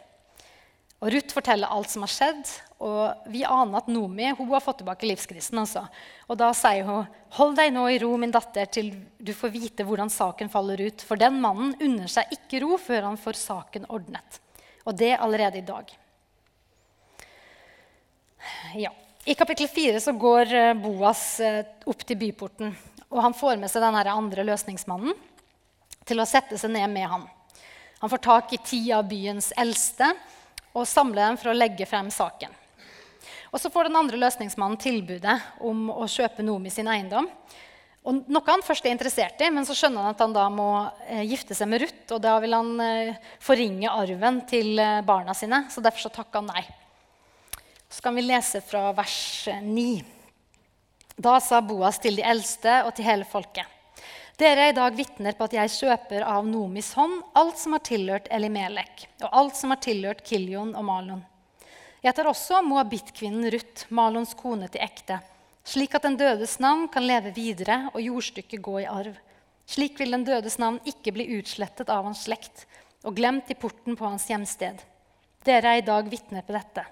Og 1.03 1.11
Ruth 1.15 1.35
forteller 1.35 1.71
alt 1.73 1.91
som 1.91 2.05
har 2.05 2.13
skjedd, 2.13 2.51
og 2.83 3.29
vi 3.31 3.45
aner 3.47 3.79
at 3.79 3.91
Nomi 3.93 4.27
hun 4.35 4.49
har 4.51 4.63
fått 4.65 4.81
tilbake 4.81 5.07
livskrisen. 5.07 5.61
Altså. 5.63 5.85
Og 6.27 6.39
da 6.41 6.51
sier 6.57 6.85
hun, 6.89 7.07
'Hold 7.39 7.57
deg 7.57 7.73
nå 7.73 7.87
i 7.89 7.99
ro, 8.03 8.17
min 8.17 8.35
datter, 8.35 8.67
til 8.67 8.91
du 9.19 9.33
får 9.33 9.53
vite 9.55 9.87
hvordan 9.87 10.11
saken 10.11 10.51
faller 10.51 10.81
ut.' 10.81 11.05
For 11.07 11.17
den 11.17 11.41
mannen 11.41 11.77
unner 11.81 12.11
seg 12.11 12.27
ikke 12.35 12.61
ro 12.65 12.77
før 12.77 13.03
han 13.03 13.17
får 13.17 13.39
saken 13.39 13.87
ordnet. 13.89 14.41
Og 14.85 14.97
det 14.99 15.15
allerede 15.15 15.59
i 15.59 15.67
dag. 15.67 15.93
Ja. 18.75 18.91
I 19.25 19.35
kapittel 19.35 19.69
4 19.69 20.01
så 20.01 20.13
går 20.13 20.53
eh, 20.53 20.75
Boas 20.75 21.41
eh, 21.41 21.63
opp 21.87 22.03
til 22.03 22.19
byporten. 22.19 22.75
Og 23.11 23.23
han 23.23 23.35
får 23.35 23.61
med 23.61 23.71
seg 23.71 23.85
den 23.85 23.95
andre 23.95 24.43
løsningsmannen 24.43 25.15
til 26.05 26.19
å 26.19 26.27
sette 26.27 26.59
seg 26.59 26.73
ned 26.75 26.91
med 26.91 27.07
ham. 27.07 27.29
Han 28.03 28.11
får 28.11 28.19
tak 28.19 28.53
i 28.53 28.59
ti 28.59 28.81
av 28.91 29.07
byens 29.07 29.53
eldste 29.57 30.09
og 30.73 30.89
samler 30.89 31.29
dem 31.29 31.39
for 31.39 31.53
å 31.53 31.55
legge 31.55 31.87
frem 31.87 32.11
saken. 32.11 32.51
Og 33.53 33.61
Så 33.61 33.69
får 33.71 33.91
den 33.91 33.99
andre 34.01 34.17
løsningsmannen 34.17 34.81
tilbudet 34.81 35.37
om 35.61 35.91
å 35.93 36.07
kjøpe 36.09 36.45
Nomi 36.45 36.71
sin 36.73 36.89
eiendom. 36.89 37.27
Og 38.03 38.25
noe 38.33 38.49
han 38.49 38.65
først 38.65 38.87
er 38.87 38.95
interessert 38.97 39.43
i, 39.45 39.51
men 39.53 39.67
så 39.69 39.77
skjønner 39.79 40.03
han 40.03 40.15
at 40.17 40.23
han 40.25 40.33
da 40.35 40.47
må 40.51 40.69
eh, 41.07 41.23
gifte 41.29 41.55
seg 41.55 41.69
med 41.71 41.85
Ruth. 41.85 42.15
Og 42.17 42.23
da 42.25 42.33
vil 42.43 42.57
han 42.57 42.73
eh, 42.83 43.19
forringe 43.45 43.93
arven 43.93 44.41
til 44.49 44.81
eh, 44.81 45.03
barna 45.07 45.37
sine, 45.39 45.67
så 45.71 45.85
derfor 45.85 46.09
så 46.09 46.15
takker 46.17 46.41
han 46.41 46.49
nei. 46.51 46.65
Så 47.93 48.03
kan 48.03 48.17
vi 48.17 48.25
lese 48.25 48.63
fra 48.65 48.89
vers 48.97 49.21
9. 49.63 49.85
Da 51.23 51.37
sa 51.45 51.61
Boas 51.63 52.01
til 52.03 52.17
de 52.19 52.25
eldste 52.27 52.81
og 52.89 52.95
til 52.97 53.07
hele 53.07 53.29
folket. 53.29 53.69
Dere 54.41 54.65
er 54.65 54.73
i 54.73 54.79
dag 54.81 54.97
vitner 54.97 55.37
på 55.37 55.45
at 55.45 55.55
jeg 55.55 55.75
kjøper 55.77 56.25
av 56.27 56.49
Nomis 56.49 56.95
hånd 56.97 57.21
alt 57.39 57.61
som 57.61 57.77
har 57.77 57.85
tilhørt 57.87 58.33
Elimelek, 58.33 59.05
og 59.21 59.29
alt 59.29 59.61
som 59.61 59.77
har 59.77 59.83
tilhørt 59.85 60.25
Kiljon 60.27 60.73
og 60.73 60.89
Malon. 60.89 61.23
Jeg 62.03 62.17
tar 62.19 62.27
også 62.27 62.59
moabittkvinnen 62.67 63.47
Ruth, 63.55 63.87
Malons 63.95 64.33
kone, 64.35 64.67
til 64.67 64.83
ekte, 64.83 65.21
slik 65.63 65.93
at 65.95 66.03
den 66.03 66.17
dødes 66.19 66.57
navn 66.59 66.89
kan 66.91 67.07
leve 67.07 67.31
videre 67.37 67.85
og 67.93 68.03
jordstykket 68.03 68.63
gå 68.63 68.81
i 68.83 68.89
arv. 68.91 69.15
Slik 69.71 70.01
vil 70.01 70.11
den 70.11 70.25
dødes 70.27 70.59
navn 70.59 70.81
ikke 70.89 71.15
bli 71.15 71.29
utslettet 71.39 71.93
av 71.95 72.03
hans 72.09 72.25
slekt 72.27 72.67
og 73.07 73.15
glemt 73.15 73.51
i 73.55 73.59
porten 73.59 73.95
på 73.95 74.09
hans 74.09 74.27
hjemsted. 74.27 74.83
Dere 75.47 75.77
er 75.77 75.83
i 75.83 75.87
dag 75.87 76.11
vitner 76.11 76.43
på 76.43 76.55
dette. 76.57 76.85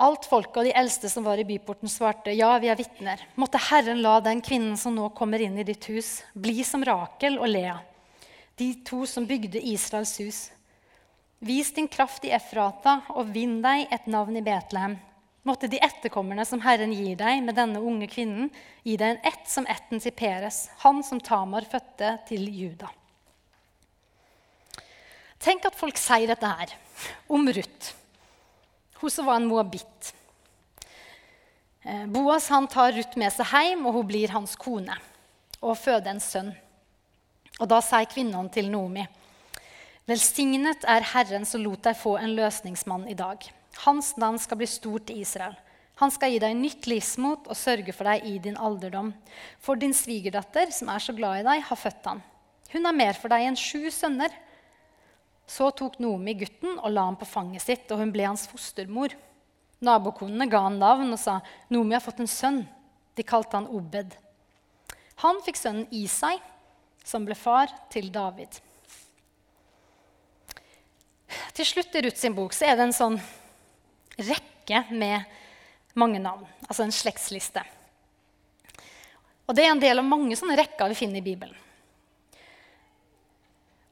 Alt 0.00 0.28
folket 0.30 0.60
og 0.62 0.68
de 0.68 0.76
eldste 0.78 1.10
som 1.10 1.24
var 1.26 1.40
i 1.42 1.44
byporten, 1.44 1.90
svarte, 1.90 2.32
ja, 2.32 2.52
vi 2.62 2.70
er 2.70 2.78
vitner. 2.78 3.20
Måtte 3.36 3.60
Herren 3.68 4.00
la 4.00 4.20
den 4.24 4.40
kvinnen 4.40 4.76
som 4.78 4.94
nå 4.94 5.10
kommer 5.18 5.42
inn 5.42 5.58
i 5.58 5.66
ditt 5.66 5.88
hus, 5.90 6.20
bli 6.32 6.62
som 6.64 6.84
Rakel 6.86 7.36
og 7.36 7.50
Lea, 7.50 7.80
de 8.56 8.76
to 8.86 9.02
som 9.10 9.26
bygde 9.26 9.60
Israels 9.60 10.14
hus. 10.22 10.46
Vis 11.38 11.70
din 11.74 11.88
kraft 11.88 12.24
i 12.26 12.32
Efrata 12.34 13.00
og 13.14 13.30
vinn 13.30 13.60
deg 13.62 13.86
et 13.94 14.06
navn 14.10 14.36
i 14.38 14.42
Betlehem. 14.42 14.96
Måtte 15.46 15.70
de 15.70 15.78
etterkommerne 15.80 16.44
som 16.44 16.60
Herren 16.64 16.90
gir 16.92 17.14
deg 17.16 17.44
med 17.46 17.54
denne 17.56 17.80
unge 17.80 18.08
kvinnen, 18.10 18.50
gi 18.82 18.96
deg 18.98 19.14
en 19.14 19.28
ett 19.30 19.46
som 19.48 19.68
etten 19.70 20.02
til 20.02 20.12
Peres, 20.12 20.66
han 20.82 21.00
som 21.06 21.22
Tamar 21.22 21.64
fødte 21.70 22.16
til 22.28 22.48
Juda. 22.50 22.90
Tenk 25.38 25.68
at 25.68 25.78
folk 25.78 25.96
sier 26.00 26.26
dette 26.26 26.50
her 26.50 26.74
om 27.30 27.46
Ruth. 27.46 27.92
Hun 28.98 29.14
som 29.14 29.28
var 29.30 29.38
en 29.38 29.46
moabitt. 29.46 30.12
Eh, 31.86 32.06
Boas 32.10 32.48
han 32.50 32.66
tar 32.66 32.92
Ruth 32.96 33.14
med 33.20 33.30
seg 33.32 33.46
hjem, 33.46 33.86
og 33.86 33.94
hun 33.94 34.08
blir 34.10 34.34
hans 34.34 34.56
kone 34.58 34.98
og 35.62 35.78
føder 35.78 36.10
en 36.10 36.22
sønn. 36.22 36.50
Og 37.58 37.70
Da 37.70 37.78
sier 37.82 38.10
kvinnen 38.10 38.50
til 38.50 38.70
Nomi.: 38.70 39.06
Velsignet 40.08 40.86
er 40.88 41.04
Herren 41.04 41.42
som 41.44 41.60
lot 41.60 41.82
deg 41.84 41.96
få 42.00 42.14
en 42.16 42.30
løsningsmann 42.32 43.02
i 43.12 43.16
dag. 43.16 43.42
Hans 43.82 44.14
navn 44.16 44.38
skal 44.40 44.56
bli 44.56 44.68
stort 44.70 45.10
i 45.12 45.18
Israel. 45.20 45.52
Han 46.00 46.12
skal 46.14 46.32
gi 46.32 46.38
deg 46.40 46.54
nytt 46.56 46.86
livsmot 46.88 47.48
og 47.50 47.58
sørge 47.58 47.92
for 47.92 48.08
deg 48.08 48.24
i 48.24 48.38
din 48.40 48.56
alderdom. 48.56 49.10
For 49.60 49.76
din 49.76 49.92
svigerdatter, 49.92 50.70
som 50.72 50.88
er 50.88 51.02
så 51.04 51.12
glad 51.12 51.42
i 51.42 51.44
deg, 51.44 51.60
har 51.68 51.76
født 51.76 52.08
han. 52.08 52.22
Hun 52.72 52.88
er 52.88 52.96
mer 52.96 53.18
for 53.20 53.28
deg 53.34 53.50
enn 53.50 53.58
sju 53.60 53.90
sønner. 53.92 54.32
Så 55.44 55.68
tok 55.76 55.98
Nomi 56.00 56.32
gutten 56.40 56.78
og 56.78 56.88
la 56.94 57.04
ham 57.04 57.18
på 57.20 57.28
fanget 57.28 57.66
sitt, 57.66 57.84
og 57.92 58.00
hun 58.00 58.14
ble 58.14 58.24
hans 58.24 58.46
fostermor. 58.48 59.12
Nabokonene 59.84 60.46
ga 60.48 60.62
han 60.70 60.78
navn 60.80 61.12
og 61.12 61.20
sa, 61.20 61.42
'Nomi 61.68 61.98
har 61.98 62.04
fått 62.04 62.24
en 62.24 62.32
sønn.' 62.32 62.64
De 63.14 63.22
kalte 63.22 63.60
han 63.60 63.68
Obed. 63.68 64.16
Han 65.20 65.42
fikk 65.44 65.60
sønnen 65.60 65.92
Isai, 65.92 66.38
som 67.04 67.26
ble 67.26 67.34
far 67.34 67.68
til 67.90 68.08
David. 68.08 68.62
Til 71.56 71.66
slutt 71.68 71.94
i 71.98 72.02
Ruth 72.06 72.20
sin 72.20 72.36
bok 72.36 72.54
så 72.56 72.68
er 72.68 72.78
det 72.78 72.88
en 72.88 72.96
sånn 72.96 73.18
rekke 74.18 74.84
med 74.90 75.26
mange 75.98 76.20
navn, 76.22 76.46
altså 76.66 76.84
en 76.84 76.94
slektsliste. 76.94 77.62
Og 79.48 79.56
Det 79.56 79.64
er 79.64 79.72
en 79.72 79.80
del 79.80 79.98
av 79.98 80.04
mange 80.04 80.36
sånne 80.36 80.58
rekker 80.58 80.90
vi 80.92 80.98
finner 80.98 81.20
i 81.20 81.24
Bibelen. 81.24 81.56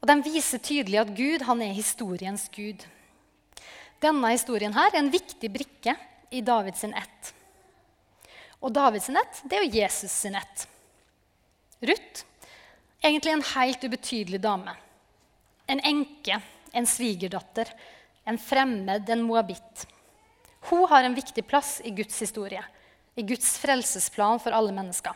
Og 0.01 0.07
De 0.07 0.17
viser 0.27 0.61
tydelig 0.61 1.01
at 1.01 1.15
Gud 1.17 1.45
han 1.47 1.61
er 1.65 1.73
historiens 1.73 2.45
gud. 2.53 2.85
Denne 4.01 4.29
historien 4.35 4.75
her 4.77 4.93
er 4.93 5.01
en 5.01 5.13
viktig 5.13 5.49
brikke 5.49 5.97
i 6.29 6.43
Davids 6.45 6.83
ett. 6.85 7.33
Og 8.61 8.73
Davids 8.73 9.09
ett 9.09 9.53
er 9.53 9.65
jo 9.65 9.77
Jesus 9.81 10.11
sin 10.11 10.35
ett. 10.37 10.67
Ruth 11.81 12.25
Egentlig 13.01 13.31
en 13.31 13.43
helt 13.53 13.83
ubetydelig 13.83 14.39
dame. 14.41 14.73
En 15.69 15.79
enke, 15.85 16.39
en 16.77 16.87
svigerdatter, 16.87 17.69
en 18.27 18.37
fremmed, 18.37 19.09
en 19.09 19.23
moabitt. 19.25 19.87
Hun 20.69 20.85
har 20.91 21.07
en 21.07 21.15
viktig 21.15 21.45
plass 21.47 21.77
i 21.85 21.93
Guds 21.95 22.19
historie, 22.21 22.61
i 23.15 23.25
Guds 23.25 23.55
frelsesplan 23.61 24.41
for 24.43 24.53
alle 24.53 24.75
mennesker. 24.75 25.15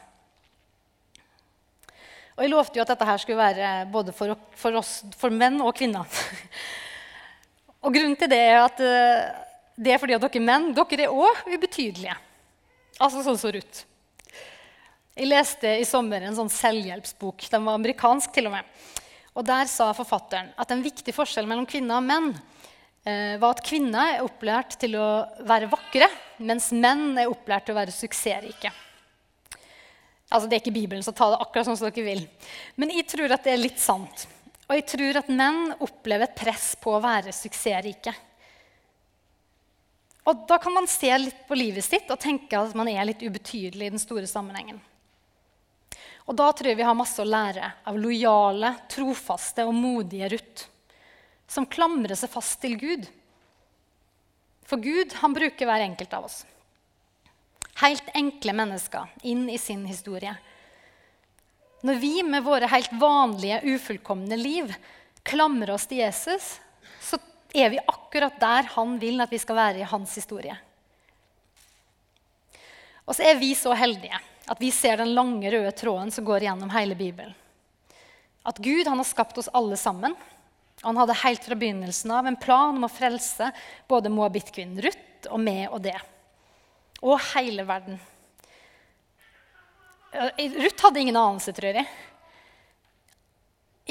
Og 2.38 2.46
Jeg 2.46 2.54
lovte 2.54 2.80
jo 2.80 2.84
at 2.86 2.90
dette 2.94 3.06
her 3.06 3.20
skulle 3.22 3.38
være 3.38 3.72
både 3.92 4.14
for, 4.16 4.34
for 4.58 4.80
oss, 4.80 5.02
for 5.20 5.34
menn 5.34 5.60
og 5.62 5.76
kvinner. 5.78 6.08
og 7.84 7.94
Grunnen 7.94 8.18
til 8.18 8.32
det 8.32 8.40
er 8.48 8.62
at 8.64 8.82
eh, 8.82 9.28
det 9.76 9.94
er 9.94 10.02
fordi 10.02 10.16
at 10.16 10.26
dere 10.26 10.44
menn 10.44 10.72
dere 10.74 11.06
er 11.06 11.14
òg 11.14 11.44
ubetydelige. 11.52 12.16
Altså 13.02 13.22
sånn 13.26 13.38
som 13.38 13.54
Ruth. 13.54 13.84
Jeg 15.12 15.28
leste 15.28 15.76
i 15.82 15.86
sommer 15.86 16.24
en 16.24 16.38
sånn 16.38 16.50
selvhjelpsbok. 16.50 17.44
Den 17.52 17.68
var 17.68 17.78
amerikansk 17.78 18.32
til 18.34 18.48
og 18.48 18.56
med. 18.56 18.68
Og 19.32 19.48
Der 19.48 19.68
sa 19.72 19.92
forfatteren 19.96 20.52
at 20.60 20.72
en 20.74 20.84
viktig 20.84 21.14
forskjell 21.16 21.48
mellom 21.48 21.68
kvinner 21.70 22.02
og 22.02 22.08
menn 22.08 22.32
eh, 23.08 23.38
var 23.40 23.56
at 23.56 23.64
kvinner 23.64 24.18
er 24.18 24.26
opplært 24.26 24.76
til 24.82 24.98
å 25.00 25.10
være 25.48 25.70
vakre, 25.72 26.10
mens 26.44 26.72
menn 26.76 27.16
er 27.16 27.32
opplært 27.32 27.70
til 27.70 27.76
å 27.76 27.80
være 27.80 27.96
suksessrike. 27.96 28.74
Altså, 30.32 30.48
det 30.48 30.58
er 30.58 30.62
ikke 30.64 30.76
Bibelen, 30.76 31.04
så 31.04 31.16
ta 31.16 31.30
det 31.32 31.40
akkurat 31.44 31.68
sånn 31.68 31.80
som 31.80 31.90
dere 31.90 32.08
vil. 32.08 32.22
Men 32.80 32.92
jeg 32.96 33.08
tror 33.12 33.34
at 33.36 33.44
det 33.48 33.56
er 33.56 33.64
litt 33.64 33.80
sant. 33.84 34.28
Og 34.68 34.78
jeg 34.78 34.86
tror 34.88 35.20
at 35.20 35.32
menn 35.32 35.74
opplever 35.84 36.30
et 36.30 36.38
press 36.38 36.70
på 36.80 36.94
å 36.96 37.02
være 37.04 37.34
suksessrike. 37.36 38.14
Og 40.30 40.46
da 40.48 40.60
kan 40.62 40.76
man 40.76 40.88
se 40.88 41.10
litt 41.18 41.44
på 41.48 41.58
livet 41.58 41.84
sitt 41.84 42.12
og 42.14 42.22
tenke 42.22 42.60
at 42.60 42.76
man 42.78 42.88
er 42.92 43.04
litt 43.10 43.24
ubetydelig 43.26 43.90
i 43.90 43.94
den 43.96 44.02
store 44.02 44.28
sammenhengen. 44.30 44.80
Og 46.30 46.38
da 46.38 46.52
tror 46.54 46.72
jeg 46.72 46.80
vi 46.80 46.86
har 46.86 46.98
masse 46.98 47.22
å 47.22 47.28
lære 47.28 47.72
av 47.88 47.98
lojale, 47.98 48.76
trofaste 48.92 49.66
og 49.68 49.74
modige 49.76 50.30
Ruth, 50.36 50.68
som 51.50 51.68
klamrer 51.68 52.16
seg 52.16 52.32
fast 52.32 52.60
til 52.62 52.78
Gud. 52.80 53.08
For 54.68 54.80
Gud 54.80 55.18
han 55.20 55.36
bruker 55.36 55.68
hver 55.68 55.84
enkelt 55.84 56.14
av 56.16 56.30
oss. 56.30 56.44
Helt 57.82 58.08
enkle 58.16 58.54
mennesker 58.56 59.10
inn 59.28 59.48
i 59.50 59.58
sin 59.60 59.84
historie. 59.90 60.36
Når 61.82 61.98
vi 61.98 62.14
med 62.24 62.46
våre 62.46 62.70
helt 62.70 62.94
vanlige, 63.02 63.64
ufullkomne 63.74 64.38
liv 64.38 64.70
klamrer 65.26 65.74
oss 65.74 65.88
til 65.90 66.04
Jesus, 66.04 66.54
så 67.02 67.18
er 67.54 67.74
vi 67.74 67.82
akkurat 67.82 68.38
der 68.40 68.70
han 68.76 69.00
vil 69.02 69.24
at 69.24 69.34
vi 69.34 69.40
skal 69.42 69.58
være 69.58 69.82
i 69.82 69.90
hans 69.90 70.14
historie. 70.16 70.56
Og 73.10 73.18
så 73.18 73.26
er 73.28 73.40
vi 73.42 73.56
så 73.58 73.74
heldige 73.76 74.20
at 74.46 74.62
vi 74.62 74.72
ser 74.74 74.98
den 74.98 75.14
lange, 75.14 75.52
røde 75.52 75.72
tråden 75.78 76.12
som 76.12 76.26
går 76.26 76.48
gjennom 76.48 76.72
hele 76.74 76.96
Bibelen. 76.98 77.34
At 78.44 78.58
Gud 78.58 78.88
har 78.88 79.04
skapt 79.06 79.38
oss 79.38 79.52
alle 79.54 79.78
sammen. 79.78 80.16
Han 80.82 80.98
hadde 80.98 81.14
helt 81.22 81.44
fra 81.46 81.56
begynnelsen 81.56 82.12
av 82.12 82.28
en 82.28 82.36
plan 82.36 82.76
om 82.76 82.88
å 82.88 82.90
frelse 82.90 83.52
både 83.88 84.10
moabit-kvinnen 84.10 84.82
Ruth 84.82 85.30
og 85.30 85.40
meg 85.44 85.68
og 85.70 85.84
det. 85.86 85.98
Og 87.06 87.20
hele 87.36 87.66
verden. 87.70 88.00
Ruth 90.12 90.84
hadde 90.84 91.04
ingen 91.04 91.20
anelse, 91.20 91.54
tror 91.54 91.78
jeg. 91.78 91.86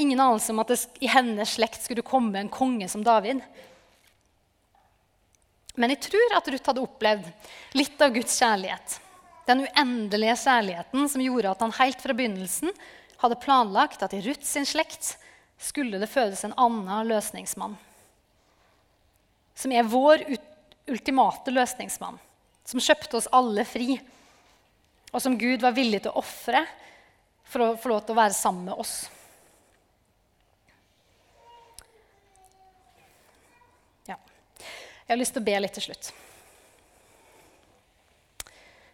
Ingen 0.03 0.21
anelse 0.21 0.53
om 0.53 0.63
at 0.63 0.73
det 0.73 0.81
i 1.03 1.11
hennes 1.11 1.55
slekt 1.55 1.85
skulle 1.85 2.07
komme 2.07 2.43
en 2.43 2.51
konge 2.53 2.89
som 2.91 3.05
David. 3.07 3.41
Men 5.79 5.95
jeg 5.95 6.03
tror 6.11 6.37
at 6.37 6.51
Ruth 6.51 6.73
hadde 6.73 6.83
opplevd 6.83 7.79
litt 7.79 8.03
av 8.03 8.13
Guds 8.19 8.35
kjærlighet. 8.43 8.99
Den 9.51 9.65
uendelige 9.67 10.37
kjærligheten 10.45 11.09
som 11.11 11.23
gjorde 11.25 11.51
at 11.51 11.63
han 11.65 11.75
helt 11.81 12.03
fra 12.03 12.15
begynnelsen 12.15 12.71
hadde 13.19 13.39
planlagt 13.43 14.05
at 14.07 14.15
i 14.15 14.23
Ruth 14.23 14.47
sin 14.47 14.69
slekt 14.69 15.17
skulle 15.61 15.99
det 15.99 16.09
fødes 16.09 16.45
en 16.47 16.55
annen 16.55 17.09
løsningsmann. 17.11 17.75
Som 19.59 19.75
er 19.75 19.91
vår 19.91 20.23
ultimate 20.89 21.53
løsningsmann. 21.53 22.21
Som 22.65 22.81
kjøpte 22.81 23.19
oss 23.19 23.29
alle 23.35 23.67
fri. 23.67 23.99
Og 25.11 25.19
som 25.21 25.35
Gud 25.37 25.67
var 25.67 25.75
villig 25.75 26.05
til 26.05 26.15
å 26.15 26.23
ofre 26.23 26.63
for 27.51 27.65
å 27.65 27.73
få 27.81 27.91
lov 27.91 28.05
til 28.07 28.15
å 28.15 28.21
være 28.23 28.39
sammen 28.39 28.71
med 28.71 28.79
oss. 28.79 29.01
Jeg 35.11 35.17
har 35.17 35.19
lyst 35.19 35.35
til 35.35 35.43
å 35.43 35.47
be 35.49 35.59
litt 35.59 35.73
til 35.75 35.89
slutt. 35.89 36.13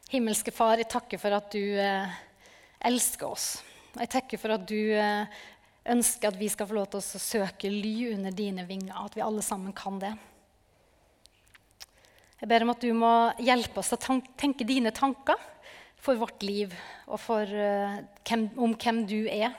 Himmelske 0.06 0.52
Far, 0.54 0.78
jeg 0.78 0.86
takker 0.86 1.18
for 1.18 1.34
at 1.34 1.48
du 1.50 1.78
eh, 1.82 2.12
elsker 2.86 3.26
oss. 3.26 3.46
Jeg 3.98 4.10
takker 4.12 4.38
for 4.38 4.54
at 4.54 4.62
du 4.68 4.78
eh, 4.94 5.26
ønsker 5.90 6.30
at 6.30 6.38
vi 6.38 6.46
skal 6.52 6.68
få 6.70 6.76
lov 6.76 6.86
til 6.92 7.00
å 7.02 7.22
søke 7.24 7.72
ly 7.72 8.12
under 8.12 8.30
dine 8.30 8.62
vinger. 8.68 8.94
At 8.94 9.18
vi 9.18 9.24
alle 9.26 9.42
sammen 9.42 9.74
kan 9.74 9.98
det. 9.98 10.12
Jeg 12.38 12.52
ber 12.52 12.62
om 12.62 12.70
at 12.70 12.86
du 12.86 12.92
må 12.94 13.12
hjelpe 13.42 13.82
oss 13.82 13.96
å 13.96 13.98
tenke 13.98 14.68
dine 14.68 14.94
tanker 14.94 15.42
for 15.98 16.22
vårt 16.22 16.46
liv 16.46 16.70
og 17.08 17.18
for, 17.18 17.42
eh, 17.42 17.98
hvem, 18.30 18.50
om 18.62 18.78
hvem 18.78 19.02
du 19.10 19.24
er. 19.26 19.50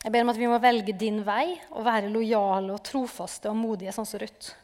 Jeg 0.00 0.14
ber 0.14 0.24
om 0.24 0.32
at 0.32 0.40
vi 0.40 0.48
må 0.48 0.56
velge 0.64 0.96
din 0.96 1.20
vei 1.26 1.58
og 1.74 1.84
være 1.84 2.08
lojale 2.08 2.72
og 2.72 2.84
trofaste 2.88 3.52
og 3.52 3.60
modige, 3.60 3.92
sånn 3.92 4.08
som 4.08 4.24
Ruth. 4.24 4.54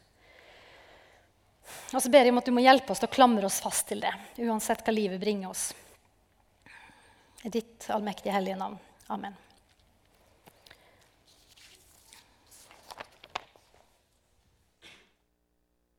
Og 1.92 2.02
så 2.02 2.10
ber 2.10 2.24
jeg 2.24 2.32
om 2.32 2.40
at 2.40 2.48
du 2.48 2.54
må 2.56 2.64
hjelpe 2.64 2.94
oss 2.94 3.02
til 3.02 3.10
å 3.10 3.14
klamre 3.14 3.48
oss 3.48 3.60
fast 3.64 3.88
til 3.90 4.02
det, 4.04 4.12
uansett 4.40 4.84
hva 4.86 4.94
livet 4.94 5.20
bringer 5.20 5.52
oss. 5.52 5.70
I 7.42 7.50
ditt 7.50 7.88
allmektige 7.90 8.34
hellige 8.34 8.58
navn. 8.60 8.78
Amen. 9.12 9.34